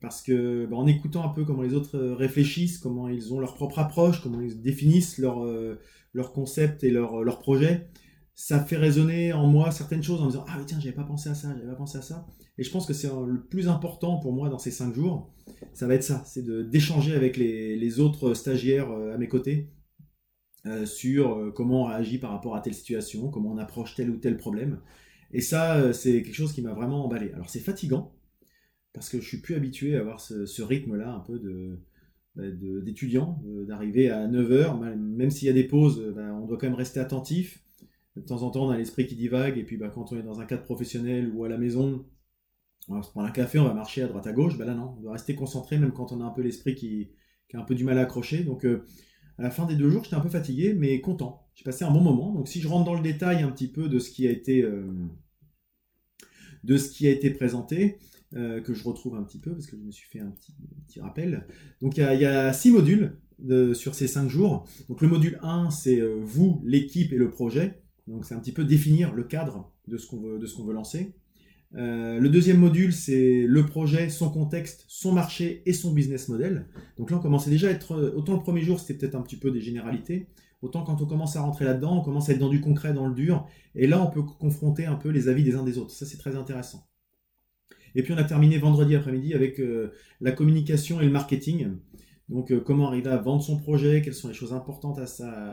Parce 0.00 0.20
que 0.20 0.66
bah, 0.66 0.76
en 0.76 0.86
écoutant 0.86 1.24
un 1.24 1.28
peu 1.28 1.44
comment 1.44 1.62
les 1.62 1.74
autres 1.74 1.96
euh, 1.96 2.14
réfléchissent, 2.14 2.78
comment 2.78 3.08
ils 3.08 3.32
ont 3.32 3.38
leur 3.38 3.54
propre 3.54 3.78
approche, 3.78 4.20
comment 4.20 4.40
ils 4.40 4.60
définissent 4.60 5.16
leur, 5.18 5.44
euh, 5.44 5.78
leur 6.12 6.32
concept 6.32 6.82
et 6.82 6.90
leur, 6.90 7.22
leur 7.22 7.38
projet, 7.38 7.88
ça 8.34 8.64
fait 8.64 8.76
résonner 8.76 9.32
en 9.32 9.46
moi 9.46 9.70
certaines 9.70 10.02
choses 10.02 10.20
en 10.20 10.24
me 10.24 10.30
disant 10.30 10.44
ah 10.48 10.58
tiens 10.66 10.80
j'avais 10.80 10.94
pas 10.94 11.04
pensé 11.04 11.28
à 11.28 11.34
ça 11.34 11.54
j'avais 11.54 11.68
pas 11.68 11.76
pensé 11.76 11.98
à 11.98 12.02
ça 12.02 12.26
et 12.58 12.62
je 12.62 12.70
pense 12.70 12.86
que 12.86 12.94
c'est 12.94 13.08
le 13.08 13.44
plus 13.44 13.68
important 13.68 14.18
pour 14.18 14.32
moi 14.32 14.48
dans 14.48 14.58
ces 14.58 14.70
cinq 14.70 14.94
jours 14.94 15.30
ça 15.74 15.86
va 15.86 15.94
être 15.94 16.02
ça 16.02 16.24
c'est 16.26 16.44
d'échanger 16.68 17.14
avec 17.14 17.36
les, 17.36 17.76
les, 17.76 18.00
autres 18.00 18.32
stagiaires 18.32 18.90
euh, 18.90 19.14
à 19.14 19.18
mes 19.18 19.28
côtés 19.28 19.68
euh, 20.64 20.86
sur 20.86 21.38
euh, 21.38 21.50
comment 21.50 21.82
on 21.82 21.86
réagit 21.86 22.18
par 22.18 22.30
rapport 22.30 22.54
à 22.54 22.60
telle 22.60 22.74
situation, 22.74 23.28
comment 23.30 23.50
on 23.50 23.58
approche 23.58 23.96
tel 23.96 24.10
ou 24.10 24.16
tel 24.18 24.36
problème. 24.36 24.80
Et 25.32 25.40
ça, 25.40 25.76
euh, 25.76 25.92
c'est 25.92 26.22
quelque 26.22 26.36
chose 26.36 26.52
qui 26.52 26.62
m'a 26.62 26.72
vraiment 26.72 27.04
emballé. 27.04 27.32
Alors 27.32 27.50
c'est 27.50 27.58
fatigant, 27.58 28.14
parce 28.92 29.08
que 29.08 29.20
je 29.20 29.26
suis 29.26 29.38
plus 29.38 29.56
habitué 29.56 29.96
à 29.96 30.00
avoir 30.00 30.20
ce, 30.20 30.62
rythme-là 30.62 31.10
un 31.10 31.18
peu 31.20 31.40
de 31.40 31.80
bah, 32.36 32.44
d'étudiant, 32.48 33.42
d'arriver 33.66 34.08
à 34.08 34.28
9h, 34.28 34.96
même 34.96 35.30
s'il 35.30 35.48
y 35.48 35.50
a 35.50 35.54
des 35.54 35.64
pauses, 35.64 36.00
bah, 36.14 36.32
on 36.32 36.46
doit 36.46 36.58
quand 36.58 36.68
même 36.68 36.76
rester 36.76 37.00
attentif. 37.00 37.58
De 38.14 38.20
temps 38.20 38.42
en 38.42 38.50
temps, 38.50 38.66
on 38.66 38.70
a 38.70 38.76
l'esprit 38.76 39.06
qui 39.06 39.16
divague, 39.16 39.58
et 39.58 39.64
puis 39.64 39.76
bah, 39.76 39.90
quand 39.92 40.12
on 40.12 40.18
est 40.18 40.22
dans 40.22 40.40
un 40.40 40.46
cadre 40.46 40.62
professionnel 40.62 41.32
ou 41.34 41.44
à 41.44 41.48
la 41.48 41.58
maison, 41.58 42.06
on 42.88 42.96
va 42.96 43.02
se 43.02 43.10
prendre 43.10 43.26
un 43.26 43.32
café, 43.32 43.58
on 43.58 43.64
va 43.64 43.74
marcher 43.74 44.02
à 44.02 44.06
droite 44.06 44.26
à 44.28 44.32
gauche, 44.32 44.56
là 44.58 44.74
non, 44.74 44.94
on 44.98 45.00
doit 45.00 45.12
rester 45.12 45.34
concentré 45.34 45.78
même 45.78 45.92
quand 45.92 46.12
on 46.12 46.20
a 46.20 46.24
un 46.24 46.30
peu 46.30 46.42
l'esprit 46.42 46.76
qui, 46.76 47.10
qui, 47.48 47.56
a 47.56 47.60
un 47.60 47.64
peu 47.64 47.74
du 47.74 47.84
mal 47.84 47.98
à 47.98 48.02
accrocher. 48.02 48.44
Donc 48.44 48.64
à 49.38 49.42
la 49.42 49.50
fin 49.50 49.66
des 49.66 49.76
deux 49.76 49.90
jours, 49.90 50.04
j'étais 50.04 50.16
un 50.16 50.20
peu 50.20 50.28
fatigué, 50.28 50.74
mais 50.74 51.00
content. 51.00 51.46
J'ai 51.54 51.64
passé 51.64 51.84
un 51.84 51.90
bon 51.90 52.00
moment. 52.00 52.32
Donc 52.32 52.48
si 52.48 52.60
je 52.60 52.68
rentre 52.68 52.84
dans 52.84 52.94
le 52.94 53.02
détail 53.02 53.42
un 53.42 53.50
petit 53.50 53.68
peu 53.68 53.88
de 53.88 53.98
ce 53.98 54.10
qui 54.10 54.26
a 54.26 54.30
été, 54.30 54.62
euh, 54.62 54.86
de 56.64 56.76
ce 56.76 56.90
qui 56.90 57.06
a 57.06 57.10
été 57.10 57.30
présenté, 57.30 57.98
euh, 58.34 58.60
que 58.62 58.72
je 58.72 58.84
retrouve 58.84 59.16
un 59.16 59.22
petit 59.22 59.38
peu, 59.38 59.52
parce 59.52 59.66
que 59.66 59.76
je 59.76 59.82
me 59.82 59.90
suis 59.90 60.08
fait 60.08 60.20
un 60.20 60.30
petit, 60.30 61.00
rappel. 61.00 61.46
Donc 61.80 61.96
il 61.96 62.00
y, 62.00 62.24
a 62.24 62.52
six 62.52 62.70
modules 62.70 63.16
sur 63.74 63.94
ces 63.94 64.06
cinq 64.06 64.28
jours. 64.28 64.66
Donc 64.88 65.00
le 65.00 65.08
module 65.08 65.38
1, 65.42 65.70
c'est 65.70 66.00
euh, 66.00 66.18
vous, 66.22 66.62
l'équipe 66.64 67.12
et 67.12 67.16
le 67.16 67.30
projet. 67.30 67.82
Donc 68.06 68.24
c'est 68.24 68.34
un 68.34 68.40
petit 68.40 68.52
peu 68.52 68.64
définir 68.64 69.12
le 69.14 69.24
cadre 69.24 69.72
de 69.88 69.96
ce 69.96 70.06
qu'on 70.06 70.20
veut, 70.20 70.38
de 70.38 70.46
ce 70.46 70.54
qu'on 70.54 70.64
veut 70.64 70.74
lancer. 70.74 71.14
Euh, 71.74 72.18
le 72.18 72.28
deuxième 72.28 72.58
module, 72.58 72.92
c'est 72.92 73.46
le 73.46 73.64
projet, 73.64 74.10
son 74.10 74.30
contexte, 74.30 74.84
son 74.88 75.12
marché 75.12 75.62
et 75.64 75.72
son 75.72 75.92
business 75.92 76.28
model. 76.28 76.66
Donc 76.98 77.10
là, 77.10 77.16
on 77.16 77.20
commençait 77.20 77.50
déjà 77.50 77.68
à 77.68 77.70
être, 77.70 77.92
euh, 77.92 78.12
autant 78.14 78.34
le 78.34 78.40
premier 78.40 78.60
jour, 78.60 78.78
c'était 78.78 78.94
peut-être 78.94 79.14
un 79.14 79.22
petit 79.22 79.38
peu 79.38 79.50
des 79.50 79.60
généralités, 79.60 80.28
autant 80.60 80.84
quand 80.84 81.00
on 81.00 81.06
commence 81.06 81.34
à 81.36 81.40
rentrer 81.40 81.64
là-dedans, 81.64 81.98
on 81.98 82.02
commence 82.02 82.28
à 82.28 82.32
être 82.32 82.38
dans 82.38 82.50
du 82.50 82.60
concret, 82.60 82.92
dans 82.92 83.06
le 83.06 83.14
dur, 83.14 83.46
et 83.74 83.86
là, 83.86 84.02
on 84.02 84.10
peut 84.10 84.22
confronter 84.22 84.84
un 84.84 84.96
peu 84.96 85.08
les 85.08 85.28
avis 85.28 85.44
des 85.44 85.54
uns 85.54 85.64
des 85.64 85.78
autres. 85.78 85.92
Ça, 85.92 86.04
c'est 86.04 86.18
très 86.18 86.36
intéressant. 86.36 86.86
Et 87.94 88.02
puis, 88.02 88.12
on 88.12 88.18
a 88.18 88.24
terminé 88.24 88.58
vendredi 88.58 88.94
après-midi 88.94 89.34
avec 89.34 89.58
euh, 89.58 89.92
la 90.20 90.32
communication 90.32 91.00
et 91.00 91.04
le 91.04 91.10
marketing. 91.10 91.76
Donc, 92.28 92.52
comment 92.64 92.86
arriver 92.88 93.10
à 93.10 93.18
vendre 93.18 93.42
son 93.42 93.58
projet, 93.58 94.00
quelles 94.00 94.14
sont 94.14 94.28
les 94.28 94.34
choses 94.34 94.54
importantes 94.54 94.98
à, 94.98 95.02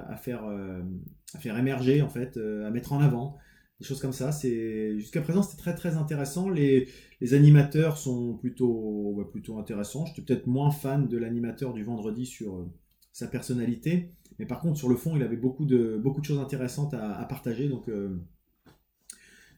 à, 0.07 0.15
faire, 0.15 0.43
à 0.45 1.39
faire 1.39 1.57
émerger, 1.57 2.01
en 2.01 2.07
fait, 2.07 2.37
à 2.37 2.69
mettre 2.69 2.93
en 2.93 3.01
avant 3.01 3.35
des 3.79 3.85
choses 3.85 3.99
comme 3.99 4.13
ça. 4.13 4.31
C'est 4.31 4.97
jusqu'à 4.97 5.21
présent 5.21 5.41
c'était 5.41 5.61
très 5.61 5.75
très 5.75 5.95
intéressant. 5.95 6.49
Les, 6.49 6.87
animateurs 7.33 7.97
sont 7.97 8.35
plutôt 8.35 9.27
plutôt 9.31 9.57
intéressants. 9.57 10.05
J'étais 10.05 10.21
peut-être 10.21 10.47
moins 10.47 10.71
fan 10.71 11.07
de 11.07 11.17
l'animateur 11.17 11.73
du 11.73 11.83
vendredi 11.83 12.25
sur 12.25 12.55
euh, 12.55 12.65
sa 13.11 13.27
personnalité, 13.27 14.11
mais 14.37 14.45
par 14.45 14.61
contre 14.61 14.77
sur 14.77 14.89
le 14.89 14.95
fond 14.95 15.15
il 15.15 15.23
avait 15.23 15.37
beaucoup 15.37 15.65
de 15.65 15.99
beaucoup 16.01 16.21
de 16.21 16.25
choses 16.25 16.39
intéressantes 16.39 16.93
à, 16.93 17.25
partager. 17.25 17.67
Donc 17.67 17.89
euh, 17.89 18.17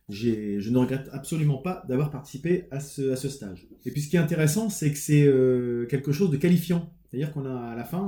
je 0.09 0.69
ne 0.69 0.77
regrette 0.77 1.07
absolument 1.11 1.57
pas 1.57 1.83
d'avoir 1.87 2.11
participé 2.11 2.67
à 2.71 2.79
ce, 2.79 3.11
à 3.11 3.15
ce 3.15 3.29
stage. 3.29 3.67
Et 3.85 3.91
puis 3.91 4.01
ce 4.01 4.09
qui 4.09 4.15
est 4.17 4.19
intéressant, 4.19 4.69
c'est 4.69 4.91
que 4.91 4.97
c'est 4.97 5.25
euh, 5.25 5.85
quelque 5.87 6.11
chose 6.11 6.31
de 6.31 6.37
qualifiant. 6.37 6.93
C'est-à-dire 7.05 7.31
qu'on 7.33 7.45
a 7.45 7.55
à 7.55 7.75
la 7.75 7.83
fin 7.83 8.01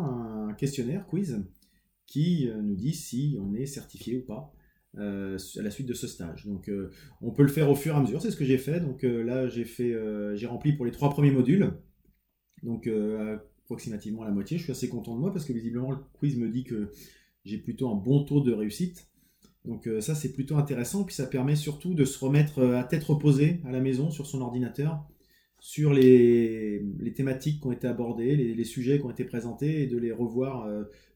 un 0.49 0.53
questionnaire, 0.53 1.05
quiz, 1.07 1.43
qui 2.05 2.49
nous 2.61 2.75
dit 2.75 2.93
si 2.93 3.37
on 3.39 3.53
est 3.53 3.65
certifié 3.65 4.17
ou 4.17 4.21
pas. 4.21 4.53
Euh, 4.99 5.39
à 5.57 5.61
la 5.63 5.71
suite 5.71 5.87
de 5.87 5.95
ce 5.95 6.05
stage. 6.05 6.45
Donc 6.45 6.69
euh, 6.69 6.91
on 7.19 7.31
peut 7.31 7.41
le 7.41 7.49
faire 7.49 7.67
au 7.71 7.73
fur 7.73 7.95
et 7.95 7.97
à 7.97 7.99
mesure, 7.99 8.21
c'est 8.21 8.29
ce 8.29 8.37
que 8.37 8.45
j'ai 8.45 8.59
fait. 8.59 8.79
Donc 8.79 9.03
euh, 9.03 9.23
là 9.23 9.47
j'ai 9.47 9.65
fait 9.65 9.95
j'ai 10.35 10.45
rempli 10.45 10.73
pour 10.73 10.85
les 10.85 10.91
trois 10.91 11.09
premiers 11.09 11.31
modules. 11.31 11.73
Donc 12.61 12.87
approximativement 12.87 14.23
la 14.23 14.31
moitié. 14.31 14.57
Je 14.57 14.63
suis 14.63 14.71
assez 14.71 14.89
content 14.89 15.15
de 15.15 15.19
moi 15.19 15.33
parce 15.33 15.45
que 15.45 15.53
visiblement 15.53 15.91
le 15.91 15.97
quiz 16.13 16.37
me 16.37 16.47
dit 16.47 16.63
que 16.63 16.91
j'ai 17.43 17.57
plutôt 17.57 17.89
un 17.89 17.95
bon 17.95 18.23
taux 18.23 18.41
de 18.41 18.51
réussite. 18.51 19.07
Donc 19.65 19.89
ça 19.99 20.13
c'est 20.13 20.31
plutôt 20.31 20.57
intéressant, 20.57 21.03
puis 21.05 21.15
ça 21.15 21.25
permet 21.25 21.55
surtout 21.55 21.95
de 21.95 22.05
se 22.05 22.23
remettre 22.23 22.63
à 22.63 22.83
tête 22.83 23.03
reposée 23.03 23.61
à 23.65 23.71
la 23.71 23.79
maison 23.79 24.11
sur 24.11 24.27
son 24.27 24.41
ordinateur 24.41 25.07
sur 25.59 25.93
les, 25.93 26.83
thématiques 27.15 27.61
qui 27.61 27.67
ont 27.67 27.71
été 27.71 27.87
abordées, 27.87 28.35
les, 28.35 28.63
sujets 28.65 28.99
qui 28.99 29.05
ont 29.05 29.11
été 29.11 29.23
présentés 29.23 29.83
et 29.83 29.87
de 29.87 29.97
les 29.97 30.11
revoir 30.11 30.67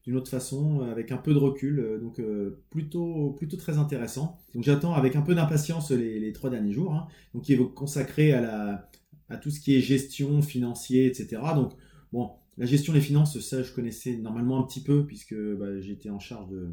d'une 0.08 0.16
autre 0.16 0.30
façon 0.30 0.80
avec 0.80 1.12
un 1.12 1.18
peu 1.18 1.34
de 1.34 1.38
recul. 1.38 1.80
Euh, 1.80 1.98
donc 1.98 2.18
euh, 2.18 2.62
plutôt, 2.70 3.32
plutôt 3.32 3.58
très 3.58 3.76
intéressant. 3.76 4.38
Donc 4.54 4.64
j'attends 4.64 4.94
avec 4.94 5.16
un 5.16 5.20
peu 5.20 5.34
d'impatience 5.34 5.90
les, 5.90 6.32
trois 6.32 6.48
derniers 6.48 6.72
jours, 6.72 6.94
hein, 6.94 7.08
donc 7.34 7.42
qui 7.42 7.52
est 7.52 7.74
consacré 7.74 8.32
à, 8.32 8.40
la, 8.40 8.90
à 9.28 9.36
tout 9.36 9.50
ce 9.50 9.60
qui 9.60 9.76
est 9.76 9.80
gestion, 9.80 10.40
financier, 10.40 11.04
etc. 11.04 11.42
Donc 11.54 11.74
bon, 12.10 12.30
la 12.56 12.64
gestion 12.64 12.94
des 12.94 13.02
finances, 13.02 13.38
ça 13.40 13.62
je 13.62 13.70
connaissais 13.70 14.16
normalement 14.16 14.58
un 14.58 14.62
petit 14.62 14.82
peu 14.82 15.04
puisque 15.04 15.34
bah, 15.34 15.78
j'étais 15.78 16.08
en 16.08 16.18
charge 16.18 16.48
de, 16.48 16.72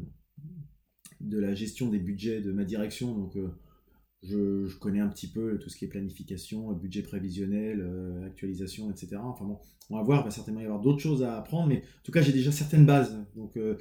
de 1.20 1.38
la 1.38 1.54
gestion 1.54 1.90
des 1.90 1.98
budgets 1.98 2.40
de 2.40 2.52
ma 2.52 2.64
direction. 2.64 3.14
Donc 3.14 3.36
je, 4.28 4.76
connais 4.78 5.00
un 5.00 5.08
petit 5.08 5.28
peu 5.28 5.58
tout 5.58 5.68
ce 5.68 5.76
qui 5.76 5.84
est 5.84 5.88
planification, 5.88 6.72
budget 6.72 7.02
prévisionnel, 7.02 7.80
euh, 7.80 8.26
actualisation, 8.26 8.90
etc. 8.90 9.16
Enfin 9.22 9.44
bon, 9.44 9.58
on 9.90 9.96
va 9.96 10.02
voir, 10.02 10.20
il 10.22 10.24
va 10.24 10.30
certainement 10.30 10.60
y 10.60 10.64
avoir 10.64 10.80
d'autres 10.80 11.00
choses 11.00 11.22
à 11.22 11.38
apprendre, 11.38 11.68
mais 11.68 11.78
en 11.78 12.04
tout 12.04 12.12
cas, 12.12 12.22
j'ai 12.22 12.32
déjà 12.32 12.50
certaines 12.50 12.86
bases. 12.86 13.16
Donc, 13.36 13.56
euh, 13.56 13.76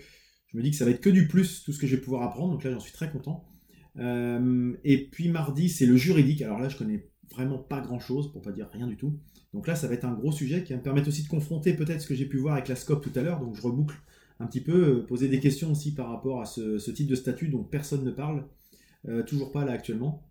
je 0.47 0.57
me 0.57 0.63
dis 0.63 0.71
que 0.71 0.77
ça 0.77 0.85
va 0.85 0.91
être 0.91 1.01
que 1.01 1.09
du 1.09 1.27
plus, 1.27 1.63
tout 1.63 1.73
ce 1.73 1.79
que 1.79 1.87
je 1.87 1.95
vais 1.95 2.01
pouvoir 2.01 2.23
apprendre. 2.23 2.53
Donc 2.53 2.63
là, 2.63 2.71
j'en 2.71 2.79
suis 2.79 2.93
très 2.93 3.11
content. 3.11 3.45
Euh, 3.97 4.73
et 4.83 5.09
puis 5.09 5.29
mardi, 5.29 5.69
c'est 5.69 5.85
le 5.85 5.97
juridique. 5.97 6.41
Alors 6.41 6.59
là, 6.59 6.69
je 6.69 6.77
connais 6.77 7.09
vraiment 7.31 7.57
pas 7.57 7.81
grand 7.81 7.99
chose, 7.99 8.31
pour 8.31 8.41
pas 8.41 8.51
dire 8.51 8.69
rien 8.71 8.87
du 8.87 8.97
tout. 8.97 9.19
Donc 9.53 9.67
là, 9.67 9.75
ça 9.75 9.87
va 9.87 9.93
être 9.93 10.05
un 10.05 10.13
gros 10.13 10.31
sujet 10.31 10.63
qui 10.63 10.73
va 10.73 10.79
me 10.79 10.83
permettre 10.83 11.07
aussi 11.07 11.23
de 11.23 11.27
confronter 11.27 11.73
peut-être 11.73 12.01
ce 12.01 12.07
que 12.07 12.15
j'ai 12.15 12.25
pu 12.25 12.37
voir 12.37 12.53
avec 12.53 12.67
la 12.67 12.75
SCOP 12.75 13.01
tout 13.01 13.17
à 13.17 13.23
l'heure. 13.23 13.39
Donc 13.39 13.55
je 13.55 13.61
reboucle 13.61 13.95
un 14.39 14.47
petit 14.47 14.61
peu, 14.61 15.05
poser 15.05 15.29
des 15.29 15.39
questions 15.39 15.71
aussi 15.71 15.93
par 15.95 16.09
rapport 16.09 16.41
à 16.41 16.45
ce, 16.45 16.91
type 16.91 17.07
de 17.07 17.15
statut 17.15 17.47
dont 17.47 17.63
personne 17.63 18.03
ne 18.03 18.11
parle. 18.11 18.45
Toujours 19.27 19.51
pas 19.51 19.63
là 19.63 19.71
actuellement. 19.71 20.27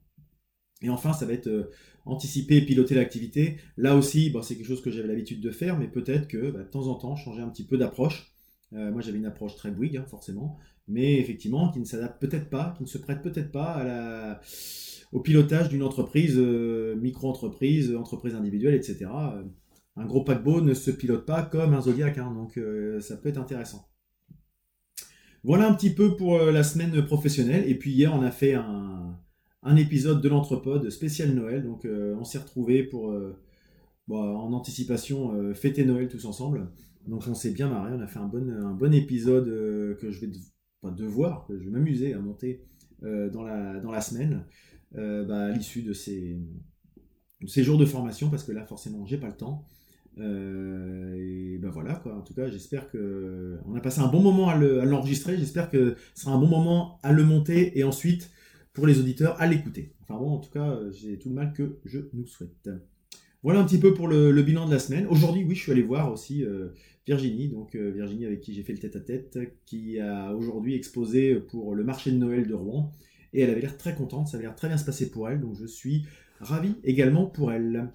Et 0.82 0.90
enfin, 0.90 1.12
ça 1.12 1.26
va 1.26 1.32
être 1.32 1.46
euh, 1.46 1.70
anticiper 2.04 2.56
et 2.56 2.62
piloter 2.62 2.94
l'activité. 2.94 3.58
Là 3.76 3.96
aussi, 3.96 4.32
c'est 4.42 4.56
quelque 4.56 4.66
chose 4.66 4.82
que 4.82 4.90
j'avais 4.90 5.08
l'habitude 5.08 5.40
de 5.40 5.50
faire, 5.50 5.78
mais 5.78 5.88
peut-être 5.88 6.28
que 6.28 6.50
bah, 6.50 6.60
de 6.60 6.68
temps 6.68 6.88
en 6.88 6.94
temps, 6.94 7.16
changer 7.16 7.42
un 7.42 7.48
petit 7.48 7.64
peu 7.64 7.78
d'approche. 7.78 8.32
Euh, 8.72 8.90
moi, 8.92 9.00
j'avais 9.00 9.18
une 9.18 9.26
approche 9.26 9.56
très 9.56 9.70
Bouygues, 9.70 9.96
hein, 9.96 10.06
forcément, 10.08 10.58
mais 10.88 11.18
effectivement, 11.18 11.70
qui 11.70 11.80
ne 11.80 11.84
s'adapte 11.84 12.20
peut-être 12.20 12.50
pas, 12.50 12.74
qui 12.76 12.82
ne 12.82 12.88
se 12.88 12.98
prête 12.98 13.22
peut-être 13.22 13.52
pas 13.52 14.40
au 15.12 15.20
pilotage 15.20 15.68
d'une 15.68 15.82
entreprise, 15.82 16.36
micro-entreprise, 16.36 17.94
entreprise 17.94 18.34
individuelle, 18.34 18.74
etc. 18.74 19.06
un 19.96 20.06
gros 20.06 20.24
paquebot 20.24 20.60
ne 20.60 20.74
se 20.74 20.90
pilote 20.90 21.24
pas 21.24 21.42
comme 21.42 21.72
un 21.72 21.80
Zodiac, 21.80 22.18
hein, 22.18 22.32
donc 22.34 22.58
ça 23.00 23.16
peut 23.16 23.28
être 23.28 23.38
intéressant. 23.38 23.86
Voilà 25.44 25.68
un 25.68 25.74
petit 25.74 25.90
peu 25.90 26.16
pour 26.16 26.36
euh, 26.36 26.50
la 26.50 26.64
semaine 26.64 27.04
professionnelle. 27.04 27.68
Et 27.68 27.74
puis 27.74 27.92
hier, 27.92 28.14
on 28.14 28.22
a 28.22 28.30
fait 28.30 28.54
un, 28.54 29.18
épisode 29.76 30.20
de 30.20 30.28
l'Entrepode 30.28 30.90
spécial 30.90 31.30
Noël. 31.34 31.64
Donc 31.64 31.84
euh, 31.84 32.14
on 32.18 32.24
s'est 32.24 32.38
retrouvés 32.38 32.82
pour, 32.82 33.10
euh, 33.10 33.36
en 34.08 34.52
anticipation, 34.52 35.54
fêter 35.54 35.84
Noël 35.84 36.08
tous 36.08 36.24
ensemble. 36.26 36.70
Donc 37.06 37.24
on 37.28 37.34
s'est 37.34 37.52
bien 37.52 37.68
marré. 37.68 37.92
On 37.94 38.00
a 38.00 38.06
fait 38.06 38.18
un 38.18 38.28
bon, 38.28 38.48
un 38.50 38.74
bon 38.74 38.92
épisode 38.92 39.46
que 39.98 40.10
je 40.10 40.20
vais 40.20 40.30
devoir, 40.96 41.46
que 41.46 41.58
je 41.58 41.64
vais 41.64 41.70
m'amuser 41.70 42.12
à 42.12 42.18
monter 42.18 42.64
dans, 43.02 43.42
la, 43.42 43.80
dans 43.80 43.90
la 43.90 44.00
semaine 44.00 44.44
bah, 44.92 45.46
à 45.46 45.50
l'issue 45.50 45.82
de 45.82 45.92
ces, 45.92 46.38
ces 47.46 47.62
jours 47.62 47.78
de 47.78 47.86
formation. 47.86 48.30
Parce 48.30 48.44
que 48.44 48.52
là, 48.52 48.64
forcément, 48.64 49.06
j'ai 49.06 49.18
pas 49.18 49.28
le 49.28 49.36
temps. 49.36 49.66
Euh, 50.18 51.14
et 51.16 51.58
ben 51.58 51.70
voilà 51.70 51.94
quoi. 51.94 52.14
En 52.16 52.20
tout 52.20 52.34
cas, 52.34 52.48
j'espère 52.48 52.90
que 52.90 53.58
on 53.66 53.74
a 53.74 53.80
passé 53.80 54.00
un 54.00 54.06
bon 54.06 54.20
moment 54.20 54.48
à 54.48 54.56
l'enregistrer. 54.56 55.36
j'espère 55.36 55.70
que 55.70 55.96
ce 56.14 56.22
sera 56.22 56.34
un 56.34 56.38
bon 56.38 56.46
moment 56.46 57.00
à 57.02 57.12
le 57.12 57.24
monter 57.24 57.78
et 57.78 57.84
ensuite 57.84 58.30
pour 58.74 58.86
les 58.86 59.00
auditeurs 59.00 59.40
à 59.40 59.46
l'écouter. 59.46 59.94
Enfin 60.02 60.18
bon, 60.18 60.30
en 60.30 60.38
tout 60.38 60.50
cas, 60.50 60.78
j'ai 60.92 61.18
tout 61.18 61.30
le 61.30 61.34
mal 61.34 61.52
que 61.54 61.78
je 61.86 62.00
nous 62.12 62.26
souhaite. 62.26 62.68
Voilà 63.42 63.60
un 63.60 63.64
petit 63.64 63.78
peu 63.78 63.94
pour 63.94 64.08
le, 64.08 64.42
bilan 64.42 64.66
de 64.66 64.72
la 64.72 64.78
semaine. 64.78 65.06
Aujourd'hui, 65.06 65.44
oui, 65.44 65.54
je 65.54 65.60
suis 65.60 65.72
allé 65.72 65.82
voir 65.82 66.12
aussi 66.12 66.44
euh, 66.44 66.70
Virginie, 67.06 67.48
donc 67.48 67.74
euh, 67.74 67.90
Virginie 67.90 68.26
avec 68.26 68.40
qui 68.40 68.54
j'ai 68.54 68.62
fait 68.62 68.72
le 68.72 68.78
tête-à-tête, 68.78 69.38
qui 69.66 70.00
a 70.00 70.34
aujourd'hui 70.34 70.74
exposé 70.74 71.36
pour 71.36 71.74
le 71.74 71.84
marché 71.84 72.10
de 72.10 72.16
Noël 72.16 72.46
de 72.46 72.54
Rouen. 72.54 72.92
Et 73.32 73.42
elle 73.42 73.50
avait 73.50 73.60
l'air 73.60 73.76
très 73.76 73.94
contente, 73.94 74.28
ça 74.28 74.36
avait 74.36 74.46
l'air 74.46 74.56
très 74.56 74.68
bien 74.68 74.78
se 74.78 74.84
passer 74.84 75.10
pour 75.10 75.28
elle, 75.28 75.40
donc 75.40 75.56
je 75.56 75.66
suis 75.66 76.06
ravi 76.40 76.74
également 76.84 77.26
pour 77.26 77.52
elle. 77.52 77.90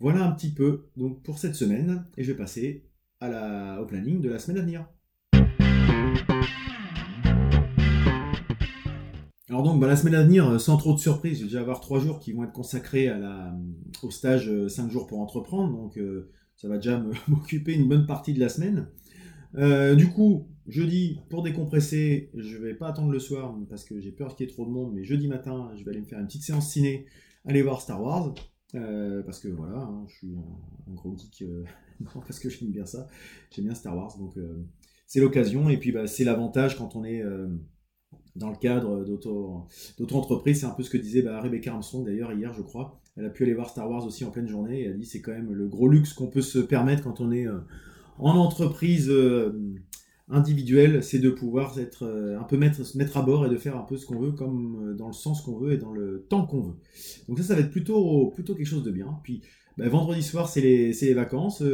Voilà 0.00 0.26
un 0.26 0.32
petit 0.32 0.50
peu 0.50 0.88
donc 0.96 1.22
pour 1.22 1.38
cette 1.38 1.54
semaine 1.54 2.04
et 2.16 2.24
je 2.24 2.32
vais 2.32 2.38
passer 2.38 2.84
à 3.20 3.28
la, 3.28 3.80
au 3.80 3.86
planning 3.86 4.20
de 4.20 4.28
la 4.28 4.38
semaine 4.38 4.58
à 4.58 4.62
venir. 4.62 4.86
Alors 9.50 9.64
donc, 9.64 9.80
bah, 9.80 9.88
la 9.88 9.96
semaine 9.96 10.14
à 10.14 10.22
venir, 10.22 10.60
sans 10.60 10.76
trop 10.76 10.94
de 10.94 11.00
surprises, 11.00 11.38
j'ai 11.38 11.44
déjà 11.44 11.58
avoir 11.58 11.80
trois 11.80 11.98
jours 11.98 12.20
qui 12.20 12.32
vont 12.32 12.44
être 12.44 12.52
consacrés 12.52 13.06
la, 13.06 13.52
au 14.04 14.10
stage 14.12 14.48
5 14.68 14.88
jours 14.92 15.08
pour 15.08 15.20
entreprendre. 15.20 15.76
Donc, 15.76 15.98
ça 16.54 16.68
va 16.68 16.76
déjà 16.76 17.02
m'occuper 17.28 17.74
une 17.74 17.88
bonne 17.88 18.06
partie 18.06 18.32
de 18.32 18.38
la 18.38 18.48
semaine. 18.48 18.86
du 19.96 20.08
coup, 20.08 20.46
jeudi, 20.68 21.18
pour 21.30 21.42
décompresser, 21.42 22.30
je 22.36 22.58
vais 22.58 22.74
pas 22.74 22.86
attendre 22.86 23.10
le 23.10 23.18
soir 23.18 23.52
parce 23.68 23.82
que 23.82 24.00
j'ai 24.00 24.12
peur 24.12 24.36
qu'il 24.36 24.46
y 24.46 24.48
ait 24.48 24.52
trop 24.52 24.64
de 24.64 24.70
monde, 24.70 24.92
mais 24.94 25.02
jeudi 25.02 25.26
matin, 25.26 25.72
je 25.76 25.82
vais 25.82 25.90
aller 25.90 26.00
me 26.00 26.06
faire 26.06 26.20
une 26.20 26.26
petite 26.26 26.44
séance 26.44 26.70
ciné, 26.70 27.06
aller 27.44 27.62
voir 27.62 27.80
Star 27.80 28.00
Wars. 28.00 28.32
parce 28.72 29.40
que 29.40 29.48
voilà, 29.48 29.78
hein, 29.78 30.04
je 30.06 30.14
suis 30.14 30.32
un, 30.88 30.94
gros 30.94 31.16
geek, 31.18 31.44
parce 32.14 32.38
que 32.38 32.48
j'aime 32.48 32.70
bien 32.70 32.86
ça, 32.86 33.08
j'aime 33.50 33.64
bien 33.64 33.74
Star 33.74 33.96
Wars, 33.96 34.16
donc 34.16 34.36
c'est 35.10 35.18
l'occasion. 35.18 35.68
Et 35.68 35.76
puis, 35.76 35.90
bah, 35.90 36.06
c'est 36.06 36.22
l'avantage 36.22 36.78
quand 36.78 36.94
on 36.94 37.02
est 37.02 37.20
euh, 37.20 37.48
dans 38.36 38.50
le 38.50 38.56
cadre 38.56 39.04
d'auto-entreprise. 39.04 40.60
C'est 40.60 40.66
un 40.66 40.70
peu 40.70 40.82
ce 40.82 40.90
que 40.90 40.98
disait 40.98 41.22
bah, 41.22 41.40
Rebecca 41.40 41.72
Armstrong 41.72 42.04
d'ailleurs 42.04 42.32
hier, 42.32 42.52
je 42.54 42.62
crois. 42.62 43.00
Elle 43.16 43.26
a 43.26 43.30
pu 43.30 43.42
aller 43.42 43.54
voir 43.54 43.68
Star 43.68 43.90
Wars 43.90 44.06
aussi 44.06 44.24
en 44.24 44.30
pleine 44.30 44.48
journée. 44.48 44.80
Et 44.80 44.84
elle 44.84 44.92
a 44.92 44.96
dit 44.96 45.06
c'est 45.06 45.20
quand 45.20 45.32
même 45.32 45.52
le 45.52 45.68
gros 45.68 45.88
luxe 45.88 46.12
qu'on 46.12 46.28
peut 46.28 46.42
se 46.42 46.58
permettre 46.58 47.02
quand 47.02 47.20
on 47.20 47.32
est 47.32 47.46
euh, 47.46 47.58
en 48.18 48.36
entreprise 48.36 49.08
euh, 49.10 49.52
individuelle, 50.28 51.02
c'est 51.02 51.18
de 51.18 51.30
pouvoir 51.30 51.78
être 51.80 52.36
un 52.38 52.44
peu 52.44 52.56
mettre, 52.56 52.84
se 52.84 52.96
mettre 52.96 53.16
à 53.16 53.22
bord 53.22 53.44
et 53.46 53.50
de 53.50 53.56
faire 53.56 53.76
un 53.76 53.82
peu 53.82 53.96
ce 53.96 54.06
qu'on 54.06 54.20
veut, 54.20 54.30
comme 54.30 54.94
dans 54.96 55.08
le 55.08 55.12
sens 55.12 55.42
qu'on 55.42 55.58
veut 55.58 55.72
et 55.72 55.76
dans 55.76 55.92
le 55.92 56.24
temps 56.28 56.46
qu'on 56.46 56.60
veut. 56.60 56.74
Donc 57.28 57.38
ça, 57.38 57.44
ça 57.44 57.54
va 57.54 57.62
être 57.62 57.72
plutôt, 57.72 58.30
plutôt 58.32 58.54
quelque 58.54 58.66
chose 58.66 58.84
de 58.84 58.92
bien. 58.92 59.18
Puis 59.24 59.42
bah, 59.76 59.88
vendredi 59.88 60.22
soir, 60.22 60.48
c'est 60.48 60.60
les, 60.60 60.92
les, 60.92 61.14
vacances. 61.14 61.64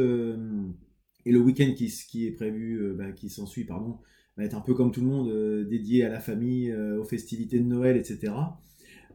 Et 1.27 1.31
le 1.31 1.39
week-end 1.39 1.73
qui, 1.75 2.25
est 2.25 2.31
prévu, 2.31 2.79
euh, 2.79 2.93
bah, 2.93 3.11
qui 3.11 3.29
s'ensuit, 3.29 3.65
pardon, 3.65 3.97
va 4.37 4.45
être 4.45 4.55
un 4.55 4.61
peu 4.61 4.73
comme 4.73 4.91
tout 4.91 5.01
le 5.01 5.07
monde, 5.07 5.29
euh, 5.29 5.65
dédié 5.65 6.05
à 6.05 6.09
la 6.09 6.19
famille, 6.19 6.69
euh, 6.69 6.99
aux 6.99 7.03
festivités 7.03 7.59
de 7.59 7.65
Noël, 7.65 7.97
etc. 7.97 8.33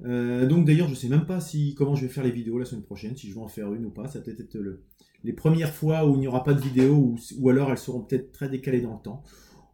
donc 0.05 0.67
d'ailleurs, 0.67 0.89
je 0.89 0.95
sais 0.95 1.09
même 1.09 1.27
pas 1.27 1.41
si 1.41 1.75
comment 1.75 1.95
je 1.95 2.07
vais 2.07 2.13
faire 2.13 2.25
les 2.25 2.33
vidéos 2.33 2.59
la 2.59 2.65
semaine 2.65 2.83
prochaine, 2.83 3.17
si 3.17 3.29
je 3.29 3.35
vais 3.35 3.41
en 3.41 3.47
faire 3.47 3.73
une 3.73 3.87
ou 3.87 3.91
pas. 3.91 4.09
Ça 4.09 4.19
va 4.19 4.25
peut-être 4.25 4.41
être 4.41 4.55
le, 4.57 4.83
les 5.23 5.33
premières 5.33 5.73
fois 5.73 6.09
où 6.09 6.15
il 6.15 6.21
n'y 6.21 6.27
aura 6.27 6.43
pas 6.43 6.55
de 6.55 6.61
vidéo, 6.61 7.15
ou, 7.39 7.49
alors 7.49 7.71
elles 7.71 7.79
seront 7.79 8.03
peut-être 8.03 8.33
très 8.33 8.49
décalées 8.49 8.81
dans 8.81 8.95
le 8.95 9.03
temps. 9.03 9.23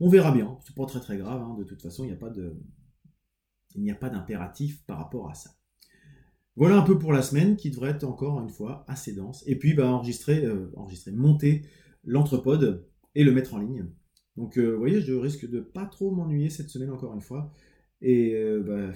On 0.00 0.08
verra 0.08 0.30
bien. 0.30 0.58
C'est 0.66 0.74
pas 0.74 0.84
très 0.84 1.00
très 1.00 1.16
grave. 1.16 1.40
Hein. 1.42 1.56
De 1.58 1.64
toute 1.64 1.80
façon, 1.80 2.04
il 2.04 2.08
n'y 2.08 2.12
a 2.12 2.16
pas 2.16 2.32
il 3.74 3.82
n'y 3.82 3.90
a 3.90 3.94
pas 3.94 4.10
d'impératif 4.10 4.84
par 4.86 4.98
rapport 4.98 5.30
à 5.30 5.34
ça. 5.34 5.50
Voilà 6.56 6.76
un 6.76 6.82
peu 6.82 6.98
pour 6.98 7.12
la 7.12 7.22
semaine 7.22 7.56
qui 7.56 7.70
devrait 7.70 7.90
être 7.90 8.04
encore 8.04 8.40
une 8.42 8.50
fois 8.50 8.84
assez 8.86 9.14
dense. 9.14 9.44
Et 9.46 9.56
puis 9.56 9.72
bah, 9.72 9.88
enregistrer, 9.88 10.44
enregistrer, 10.76 11.12
monter 11.12 11.62
l'entrepode 12.04 12.86
et 13.14 13.24
le 13.24 13.32
mettre 13.32 13.54
en 13.54 13.58
ligne. 13.58 13.86
Donc, 14.38 14.56
euh, 14.56 14.70
vous 14.70 14.78
voyez, 14.78 15.00
je 15.00 15.12
risque 15.14 15.50
de 15.50 15.58
pas 15.58 15.84
trop 15.84 16.12
m'ennuyer 16.12 16.48
cette 16.48 16.70
semaine 16.70 16.92
encore 16.92 17.12
une 17.12 17.20
fois. 17.20 17.52
Et 18.00 18.36
euh, 18.36 18.62
bah, 18.62 18.92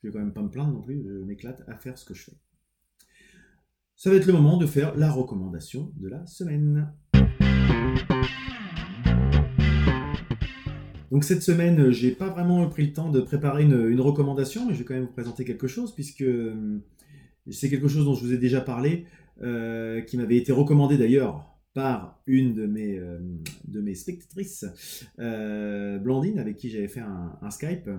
je 0.00 0.06
vais 0.06 0.12
quand 0.12 0.20
même 0.20 0.32
pas 0.32 0.42
me 0.42 0.48
plaindre 0.48 0.74
non 0.74 0.80
plus, 0.80 1.02
je 1.02 1.24
m'éclate 1.24 1.64
à 1.66 1.74
faire 1.74 1.98
ce 1.98 2.04
que 2.04 2.14
je 2.14 2.22
fais. 2.22 2.36
Ça 3.96 4.10
va 4.10 4.16
être 4.16 4.26
le 4.26 4.32
moment 4.32 4.58
de 4.58 4.64
faire 4.64 4.96
la 4.96 5.10
recommandation 5.10 5.92
de 5.96 6.06
la 6.06 6.24
semaine. 6.26 6.94
Donc 11.10 11.24
cette 11.24 11.42
semaine, 11.42 11.90
j'ai 11.90 12.12
pas 12.12 12.28
vraiment 12.28 12.68
pris 12.68 12.86
le 12.86 12.92
temps 12.92 13.10
de 13.10 13.20
préparer 13.20 13.64
une, 13.64 14.00
recommandation, 14.00 14.68
mais 14.68 14.74
je 14.74 14.78
vais 14.78 14.84
quand 14.84 14.94
même 14.94 15.06
vous 15.06 15.12
présenter 15.12 15.44
quelque 15.44 15.66
chose, 15.66 15.92
puisque 15.96 16.22
euh, 16.22 16.78
c'est 17.50 17.70
quelque 17.70 17.88
chose 17.88 18.04
dont 18.04 18.14
je 18.14 18.24
vous 18.24 18.32
ai 18.32 18.38
déjà 18.38 18.60
parlé, 18.60 19.06
qui 20.06 20.16
m'avait 20.16 20.36
été 20.36 20.52
recommandé 20.52 20.96
d'ailleurs 20.96 21.55
par 21.76 22.22
une 22.26 22.54
de 22.54 22.64
mes, 22.64 22.98
euh, 22.98 23.18
de 23.68 23.82
mes 23.82 23.94
spectatrices, 23.94 24.64
euh, 25.18 25.98
Blandine, 25.98 26.38
avec 26.38 26.56
qui 26.56 26.70
j'avais 26.70 26.88
fait 26.88 27.00
un, 27.00 27.50
Skype. 27.50 27.90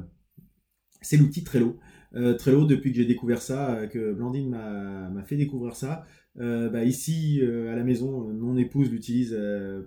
C'est 1.03 1.15
l'outil 1.15 1.43
Trello. 1.43 1.77
Euh, 2.15 2.33
Trello, 2.33 2.65
depuis 2.65 2.89
que 2.89 2.97
j'ai 2.97 3.05
découvert 3.05 3.39
ça, 3.39 3.85
que 3.85 4.13
Blandine 4.13 4.49
m'a 4.49 5.23
fait 5.25 5.37
découvrir 5.37 5.75
ça, 5.75 6.07
bah, 6.35 6.85
ici 6.85 7.39
à 7.43 7.75
la 7.75 7.83
maison, 7.83 8.33
mon 8.33 8.57
épouse 8.57 8.89
l'utilise 8.89 9.37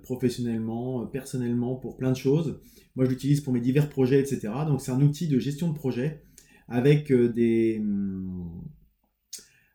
professionnellement, 0.04 1.06
personnellement 1.06 1.74
pour 1.74 1.96
plein 1.96 2.12
de 2.12 2.16
choses. 2.16 2.60
Moi, 2.94 3.06
je 3.06 3.10
l'utilise 3.10 3.40
pour 3.40 3.52
mes 3.52 3.60
divers 3.60 3.88
projets, 3.88 4.20
etc. 4.20 4.52
Donc, 4.68 4.80
c'est 4.80 4.92
un 4.92 5.00
outil 5.00 5.26
de 5.26 5.40
gestion 5.40 5.68
de 5.68 5.74
projet 5.74 6.22
avec 6.68 7.12
des, 7.12 7.82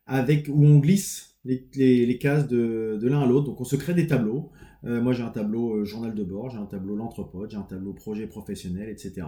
avec 0.06 0.47
où 0.47 0.65
on 0.65 0.80
glisse 0.80 1.35
les, 1.45 2.17
cases 2.17 2.47
de, 2.47 2.99
l'un 3.01 3.21
à 3.21 3.25
l'autre. 3.25 3.45
Donc 3.45 3.62
on 3.62 3.65
se 3.65 3.75
crée 3.75 3.93
des 3.93 4.08
tableaux. 4.08 4.51
Euh, 4.84 5.01
moi 5.01 5.13
j'ai 5.13 5.23
un 5.23 5.29
tableau 5.29 5.77
euh, 5.77 5.86
journal 5.86 6.13
de 6.13 6.23
bord, 6.23 6.49
j'ai 6.49 6.58
un 6.58 6.65
tableau 6.65 6.95
l'entrepôt, 6.95 7.47
j'ai 7.49 7.58
un 7.58 7.63
tableau 7.63 7.93
projet 7.93 8.27
professionnel, 8.27 8.89
etc. 8.89 9.27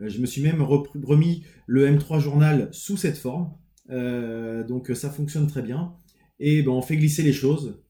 Euh, 0.00 0.08
je 0.08 0.20
me 0.20 0.26
suis 0.26 0.42
même 0.42 0.62
remis 0.62 1.44
le 1.66 1.86
M3 1.86 2.20
journal 2.20 2.68
sous 2.72 2.96
cette 2.96 3.16
forme. 3.16 3.52
donc 3.88 4.90
ça 4.94 5.10
fonctionne 5.10 5.46
très 5.46 5.62
bien. 5.62 5.94
Et 6.40 6.62
ben, 6.62 6.72
on 6.72 6.82
fait 6.82 6.96
glisser 6.96 7.22
les 7.22 7.32
choses 7.32 7.80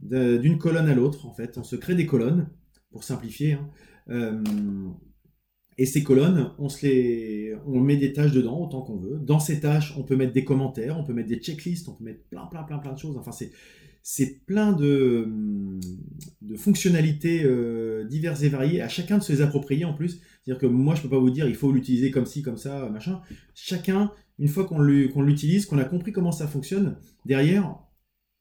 d'une 0.00 0.58
colonne 0.58 0.88
à 0.88 0.94
l'autre 0.94 1.26
en 1.26 1.32
fait. 1.34 1.58
On 1.58 1.64
se 1.64 1.76
crée 1.76 1.94
des 1.94 2.06
colonnes 2.06 2.48
pour 2.90 3.04
simplifier. 3.04 3.58
Hein. 4.08 4.44
Et 5.80 5.86
ces 5.86 6.02
colonnes, 6.02 6.50
on, 6.58 7.80
met 7.80 7.96
des 7.96 8.12
tâches 8.12 8.32
dedans 8.32 8.60
autant 8.60 8.82
qu'on 8.82 8.98
veut. 8.98 9.18
Dans 9.18 9.40
ces 9.40 9.60
tâches, 9.60 9.94
on 9.96 10.02
peut 10.02 10.14
mettre 10.14 10.34
des 10.34 10.44
commentaires, 10.44 10.98
on 10.98 11.04
peut 11.04 11.14
mettre 11.14 11.30
des 11.30 11.38
checklists, 11.38 11.88
on 11.88 11.92
peut 11.92 12.04
mettre 12.04 12.22
plein, 12.24 12.44
plein, 12.44 12.64
plein, 12.64 12.76
plein 12.76 12.92
de 12.92 12.98
choses. 12.98 13.16
Enfin, 13.16 13.30
c'est, 14.02 14.44
plein 14.44 14.72
de, 14.72 15.26
fonctionnalités 16.56 17.44
euh, 17.44 18.04
diverses 18.04 18.42
et 18.42 18.50
variées, 18.50 18.82
à 18.82 18.90
chacun 18.90 19.16
de 19.16 19.22
se 19.22 19.32
les 19.32 19.40
approprier 19.40 19.86
en 19.86 19.94
plus. 19.94 20.20
C'est-à-dire 20.44 20.60
que 20.60 20.66
moi, 20.66 20.94
je 20.96 21.00
peux 21.00 21.08
pas 21.08 21.18
vous 21.18 21.30
dire, 21.30 21.48
il 21.48 21.54
faut 21.54 21.72
l'utiliser 21.72 22.10
comme 22.10 22.26
ci, 22.26 22.42
comme 22.42 22.58
ça, 22.58 22.90
machin. 22.90 23.22
Chacun, 23.54 24.12
une 24.38 24.48
fois 24.48 24.66
qu'on 24.66 24.82
l'utilise, 24.82 25.64
qu'on 25.64 25.78
a 25.78 25.84
compris 25.84 26.12
comment 26.12 26.30
ça 26.30 26.46
fonctionne, 26.46 26.98
derrière, 27.24 27.78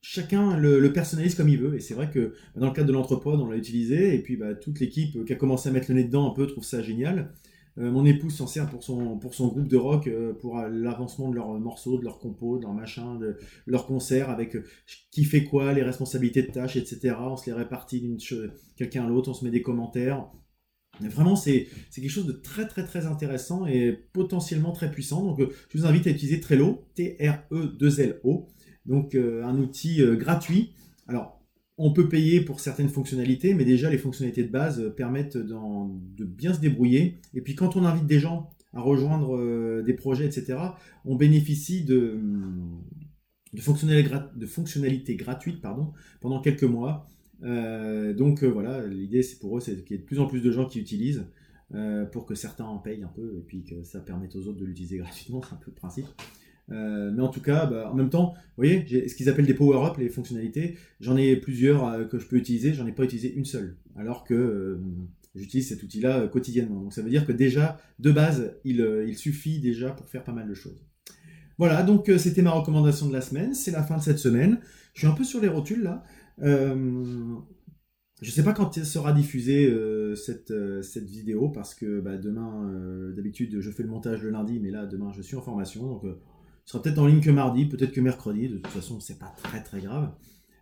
chacun 0.02 0.58
le, 0.58 0.92
personnalise 0.94 1.36
comme 1.36 1.50
il 1.50 1.60
veut. 1.60 1.76
Et 1.76 1.80
c'est 1.80 1.94
vrai 1.94 2.10
que 2.10 2.34
dans 2.56 2.68
le 2.68 2.74
cadre 2.74 2.88
de 2.88 2.94
l'entrepôt, 2.94 3.32
on 3.32 3.50
l'a 3.50 3.58
utilisé. 3.58 4.16
Et 4.16 4.20
puis 4.20 4.38
bah, 4.38 4.56
toute 4.56 4.80
l'équipe 4.80 5.26
qui 5.26 5.34
a 5.34 5.36
commencé 5.36 5.70
à 5.70 5.72
mettre 5.72 5.90
le 5.90 5.96
nez 5.96 6.04
dedans 6.04 6.30
un 6.30 6.34
peu 6.34 6.48
trouve 6.48 6.64
ça 6.64 6.82
génial. 6.82 7.34
Euh, 7.80 7.92
mon 7.92 8.06
épouse 8.06 8.36
s'en 8.36 8.48
sert 8.48 8.70
pour 8.70 8.84
son, 8.84 9.18
pour 9.18 9.34
son 9.34 9.48
groupe 9.48 9.68
de 9.68 9.78
rock, 9.78 10.08
euh, 10.08 10.34
pour 10.34 10.60
l'avancement 10.60 11.30
de 11.30 11.36
leurs 11.36 11.60
morceaux, 11.60 11.98
de 11.98 12.04
leurs 12.04 12.20
compos, 12.20 12.58
de 12.58 12.64
leurs 12.64 12.74
machins, 12.74 13.18
de 13.20 13.38
leurs 13.68 13.86
concerts, 13.86 14.30
avec 14.30 14.56
euh, 14.56 14.66
qui 15.12 15.24
fait 15.24 15.44
quoi, 15.44 15.72
les 15.74 15.84
responsabilités 15.84 16.42
de 16.42 16.52
tâches, 16.52 16.76
etc. 16.76 17.16
On 17.20 17.38
se 17.38 17.46
les 17.46 17.54
répartit 17.54 18.02
d'une 18.02 18.18
quelqu'un 18.76 19.06
à 19.06 19.08
l'autre, 19.08 19.30
on 19.30 19.34
se 19.34 19.46
met 19.46 19.52
des 19.52 19.62
commentaires. 19.62 20.28
Vraiment, 21.00 21.38
c'est 21.38 21.68
quelque 21.96 22.10
chose 22.10 22.26
de 22.26 22.34
très 22.34 22.68
très 22.68 22.84
très 22.84 23.06
intéressant 23.06 23.66
et 23.66 23.94
potentiellement 24.12 24.74
très 24.74 24.92
puissant. 24.92 25.24
Donc, 25.24 25.42
je 25.70 25.78
vous 25.78 25.86
invite 25.86 26.08
à 26.08 26.10
utiliser 26.10 26.42
Trello, 26.42 26.84
T-R-E-2-L-O. 26.96 28.50
Donc 28.86 29.15
euh, 29.15 29.44
un 29.44 29.58
outil 29.58 30.02
euh, 30.02 30.15
gratuit. 30.15 30.74
Alors, 31.08 31.39
on 31.78 31.94
peut 31.94 32.10
payer 32.10 32.42
pour 32.42 32.60
certaines 32.60 32.89
fonctionnalités, 32.89 33.54
mais 33.54 33.65
déjà 33.65 33.89
les 33.89 33.98
fonctionnalités 33.98 34.44
de 34.44 34.52
base 34.52 34.82
euh, 34.82 34.89
permettent 34.89 35.38
de 35.38 36.26
bien 36.26 36.54
se 36.54 36.60
débrouiller. 36.60 37.20
Et 37.34 37.42
puis 37.42 37.56
quand 37.56 37.76
on 37.76 37.86
invite 37.86 38.06
des 38.06 38.20
gens 38.20 38.50
à 38.74 38.82
rejoindre 38.82 39.82
des 39.82 39.94
projets, 39.96 40.28
etc., 40.28 40.60
on 41.04 41.15
bénéficie 41.15 41.84
de, 41.84 42.20
de, 43.52 43.62
fonctionnalités, 43.62 45.15
gratuites 45.15 45.60
pendant 45.60 46.39
quelques 46.39 46.65
mois. 46.65 47.08
donc 47.42 48.44
voilà, 48.44 48.86
l'idée 48.86 49.24
c'est 49.24 49.39
pour 49.39 49.58
eux, 49.58 49.60
c'est 49.60 49.84
qu'il 49.84 49.96
y 49.96 50.00
ait 50.00 50.04
de 50.04 50.06
plus 50.06 50.20
en 50.20 50.28
plus 50.28 50.42
de 50.42 50.52
gens 50.52 50.68
qui 50.68 50.80
utilisent 50.80 51.26
pour 52.12 52.28
que 52.28 52.36
certains 52.36 52.65
en 52.65 52.78
payent 52.78 53.02
un 53.02 53.08
peu 53.08 53.38
et 53.39 53.42
puis 53.42 53.63
que 53.63 53.82
ça 53.82 54.00
permette 54.00 54.36
aux 54.36 54.46
autres 54.48 54.60
de 54.60 54.65
l'utiliser 54.65 54.98
gratuitement, 55.00 55.42
c'est 55.42 55.56
un 55.56 55.58
peu 55.58 55.72
le 55.72 55.76
principe. 55.76 56.06
Euh, 56.72 57.12
mais 57.14 57.22
en 57.22 57.30
tout 57.30 57.42
cas, 57.42 57.66
bah, 57.66 57.90
en 57.92 57.96
même 57.96 58.10
temps, 58.10 58.34
vous 58.34 58.64
voyez, 58.64 59.08
ce 59.08 59.16
qu'ils 59.16 59.30
appellent 59.30 59.46
des 59.46 59.54
power-up, 59.54 59.98
les 59.98 60.10
fonctionnalités. 60.10 60.78
J'en 61.00 61.18
ai 61.18 61.36
plusieurs 61.36 61.88
euh, 61.88 62.04
que 62.06 62.20
je 62.20 62.28
peux 62.28 62.38
utiliser, 62.38 62.74
j'en 62.74 62.86
ai 62.86 62.92
pas 62.92 63.04
utilisé 63.04 63.34
une 63.34 63.46
seule. 63.46 63.78
Alors 63.96 64.24
que 64.24 64.34
euh, 64.34 64.78
j'utilise 65.36 65.68
cet 65.68 65.84
outil-là 65.84 66.28
quotidiennement. 66.28 66.82
Donc 66.82 66.94
ça 66.94 67.02
veut 67.02 67.10
dire 67.10 67.26
que 67.26 67.32
déjà, 67.32 67.80
de 68.00 68.12
base, 68.12 68.54
il, 68.64 69.16
suffit 69.18 69.60
déjà 69.60 69.92
pour 69.92 70.08
faire 70.08 70.24
pas 70.24 70.34
mal 70.34 70.48
de 70.48 70.54
choses. 70.54 70.86
Voilà, 71.58 71.84
donc 71.84 72.10
c'était 72.18 72.42
ma 72.42 72.52
recommandation 72.52 73.08
de 73.08 73.14
la 73.14 73.22
semaine. 73.22 73.54
C'est 73.54 73.72
la 73.72 73.84
fin 73.84 73.98
de 73.98 74.02
cette 74.02 74.20
semaine. 74.20 74.60
Je 74.94 75.00
suis 75.00 75.08
un 75.08 75.12
peu 75.12 75.26
sur 75.26 75.42
les 75.42 75.50
rotules 75.50 75.84
là. 75.84 76.04
Je 78.22 78.32
sais 78.32 78.44
pas 78.44 78.54
quand 78.54 78.82
sera 78.82 79.12
diffusée 79.12 79.74
cette, 80.16 80.54
cette 80.82 81.10
vidéo 81.10 81.50
parce 81.50 81.76
que 81.76 82.00
bah, 82.00 82.18
demain, 82.18 83.12
d'habitude, 83.14 83.60
je 83.60 83.72
fais 83.72 83.84
le 83.84 83.90
montage 83.90 84.24
le 84.24 84.30
lundi, 84.30 84.62
mais 84.62 84.72
là, 84.72 84.86
demain, 84.86 85.12
je 85.12 85.22
suis 85.22 85.36
en 85.36 85.42
formation. 85.42 85.86
Donc, 85.86 86.06
sera 86.70 86.84
peut-être 86.84 87.00
en 87.00 87.08
ligne 87.08 87.20
que 87.20 87.32
mardi, 87.32 87.66
peut-être 87.66 87.92
que 87.92 88.02
mercredi. 88.02 88.48
De 88.48 88.58
toute 88.58 88.68
façon, 88.68 89.00
c'est 89.00 89.18
pas 89.18 89.34
très 89.42 89.64
très 89.64 89.82
grave. 89.82 90.12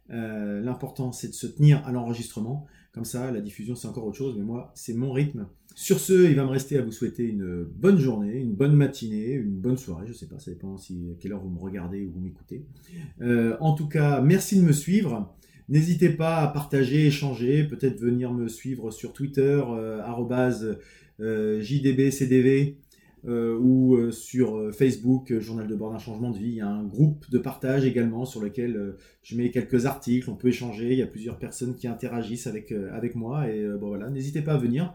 Euh, 0.10 0.62
l'important, 0.62 1.12
c'est 1.12 1.28
de 1.28 1.34
se 1.34 1.48
tenir 1.48 1.86
à 1.86 1.92
l'enregistrement. 1.92 2.66
Comme 2.94 3.04
ça, 3.04 3.30
la 3.30 3.42
diffusion, 3.42 3.76
c'est 3.76 3.90
encore 3.90 4.06
autre 4.06 4.16
chose. 4.16 4.36
Mais 4.38 4.46
moi, 4.46 4.72
c'est 4.74 4.94
mon 4.94 5.12
rythme. 5.12 5.48
Sur 5.76 6.00
ce, 6.00 6.30
il 6.30 6.36
va 6.36 6.46
me 6.46 6.50
rester 6.50 6.78
à 6.78 6.82
vous 6.82 6.94
souhaiter 6.94 7.24
une 7.26 7.66
bonne 7.66 8.00
journée, 8.00 8.40
une 8.40 8.54
bonne 8.54 8.74
matinée, 8.74 9.34
une 9.34 9.60
bonne 9.60 9.76
soirée. 9.76 10.06
Je 10.08 10.14
sais 10.14 10.28
pas, 10.28 10.40
ça 10.40 10.50
dépend 10.50 10.78
si, 10.78 11.10
à 11.12 11.20
quelle 11.20 11.34
heure 11.34 11.42
vous 11.42 11.50
me 11.50 11.60
regardez 11.60 12.06
ou 12.06 12.12
vous 12.14 12.22
m'écoutez. 12.22 12.66
Euh, 13.20 13.58
en 13.60 13.74
tout 13.74 13.90
cas, 13.90 14.22
merci 14.22 14.58
de 14.58 14.64
me 14.64 14.72
suivre. 14.72 15.36
N'hésitez 15.68 16.10
pas 16.10 16.38
à 16.38 16.48
partager, 16.48 17.08
échanger, 17.08 17.66
peut-être 17.66 18.00
venir 18.00 18.32
me 18.32 18.48
suivre 18.48 18.92
sur 18.92 19.12
Twitter, 19.12 19.62
euh, 19.68 20.02
jdbcdv, 21.60 22.76
ou 23.26 24.12
sur 24.12 24.74
Facebook, 24.74 25.38
Journal 25.40 25.68
de 25.68 25.76
bord 25.76 25.92
d'un 25.92 25.98
changement 26.00 26.32
de 26.32 26.38
vie. 26.38 26.50
Il 26.50 26.56
y 26.56 26.62
a 26.62 26.68
un 26.68 26.84
groupe 26.84 27.30
de 27.30 27.38
partage 27.38 27.86
également 27.86 28.26
sur 28.26 28.42
lequel 28.42 28.96
je 29.24 29.36
mets 29.36 29.52
quelques 29.52 29.86
articles, 29.86 30.30
on 30.30 30.36
peut 30.36 30.50
échanger. 30.50 30.92
Il 30.92 30.98
y 30.98 31.04
a 31.04 31.08
plusieurs 31.08 31.38
personnes 31.38 31.76
qui 31.76 31.88
interagissent 31.88 32.48
avec, 32.48 32.72
avec 32.72 33.16
moi. 33.16 33.50
Et 33.50 33.68
bon 33.80 33.88
voilà, 33.88 34.10
n'hésitez 34.10 34.42
pas 34.42 34.54
à 34.54 34.58
venir. 34.58 34.94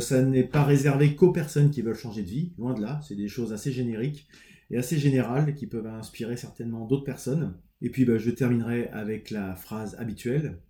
ça 0.00 0.22
n'est 0.22 0.44
pas 0.44 0.64
réservé 0.64 1.14
qu'aux 1.14 1.32
personnes 1.32 1.70
qui 1.70 1.82
veulent 1.82 1.94
changer 1.94 2.22
de 2.22 2.28
vie, 2.28 2.52
loin 2.58 2.74
de 2.74 2.82
là. 2.82 3.00
C'est 3.06 3.16
des 3.16 3.28
choses 3.28 3.52
assez 3.52 3.72
génériques 3.72 4.28
et 4.70 4.76
assez 4.76 4.98
générales 4.98 5.54
qui 5.54 5.66
peuvent 5.66 5.86
inspirer 5.86 6.36
certainement 6.36 6.86
d'autres 6.86 7.04
personnes. 7.04 7.54
Et 7.82 7.90
puis 7.90 8.04
bah, 8.04 8.18
je 8.18 8.30
terminerai 8.30 8.88
avec 8.88 9.30
la 9.30 9.54
phrase 9.54 9.94
habituelle. 9.98 10.60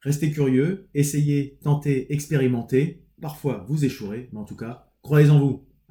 Restez 0.00 0.30
curieux, 0.30 0.88
essayez, 0.94 1.58
tentez, 1.62 2.12
expérimentez. 2.12 3.04
Parfois 3.20 3.64
vous 3.68 3.84
échouerez, 3.84 4.28
mais 4.32 4.40
en 4.40 4.44
tout 4.44 4.56
cas, 4.56 4.92
croyez 5.02 5.30
en 5.30 5.40
vous. 5.40 5.66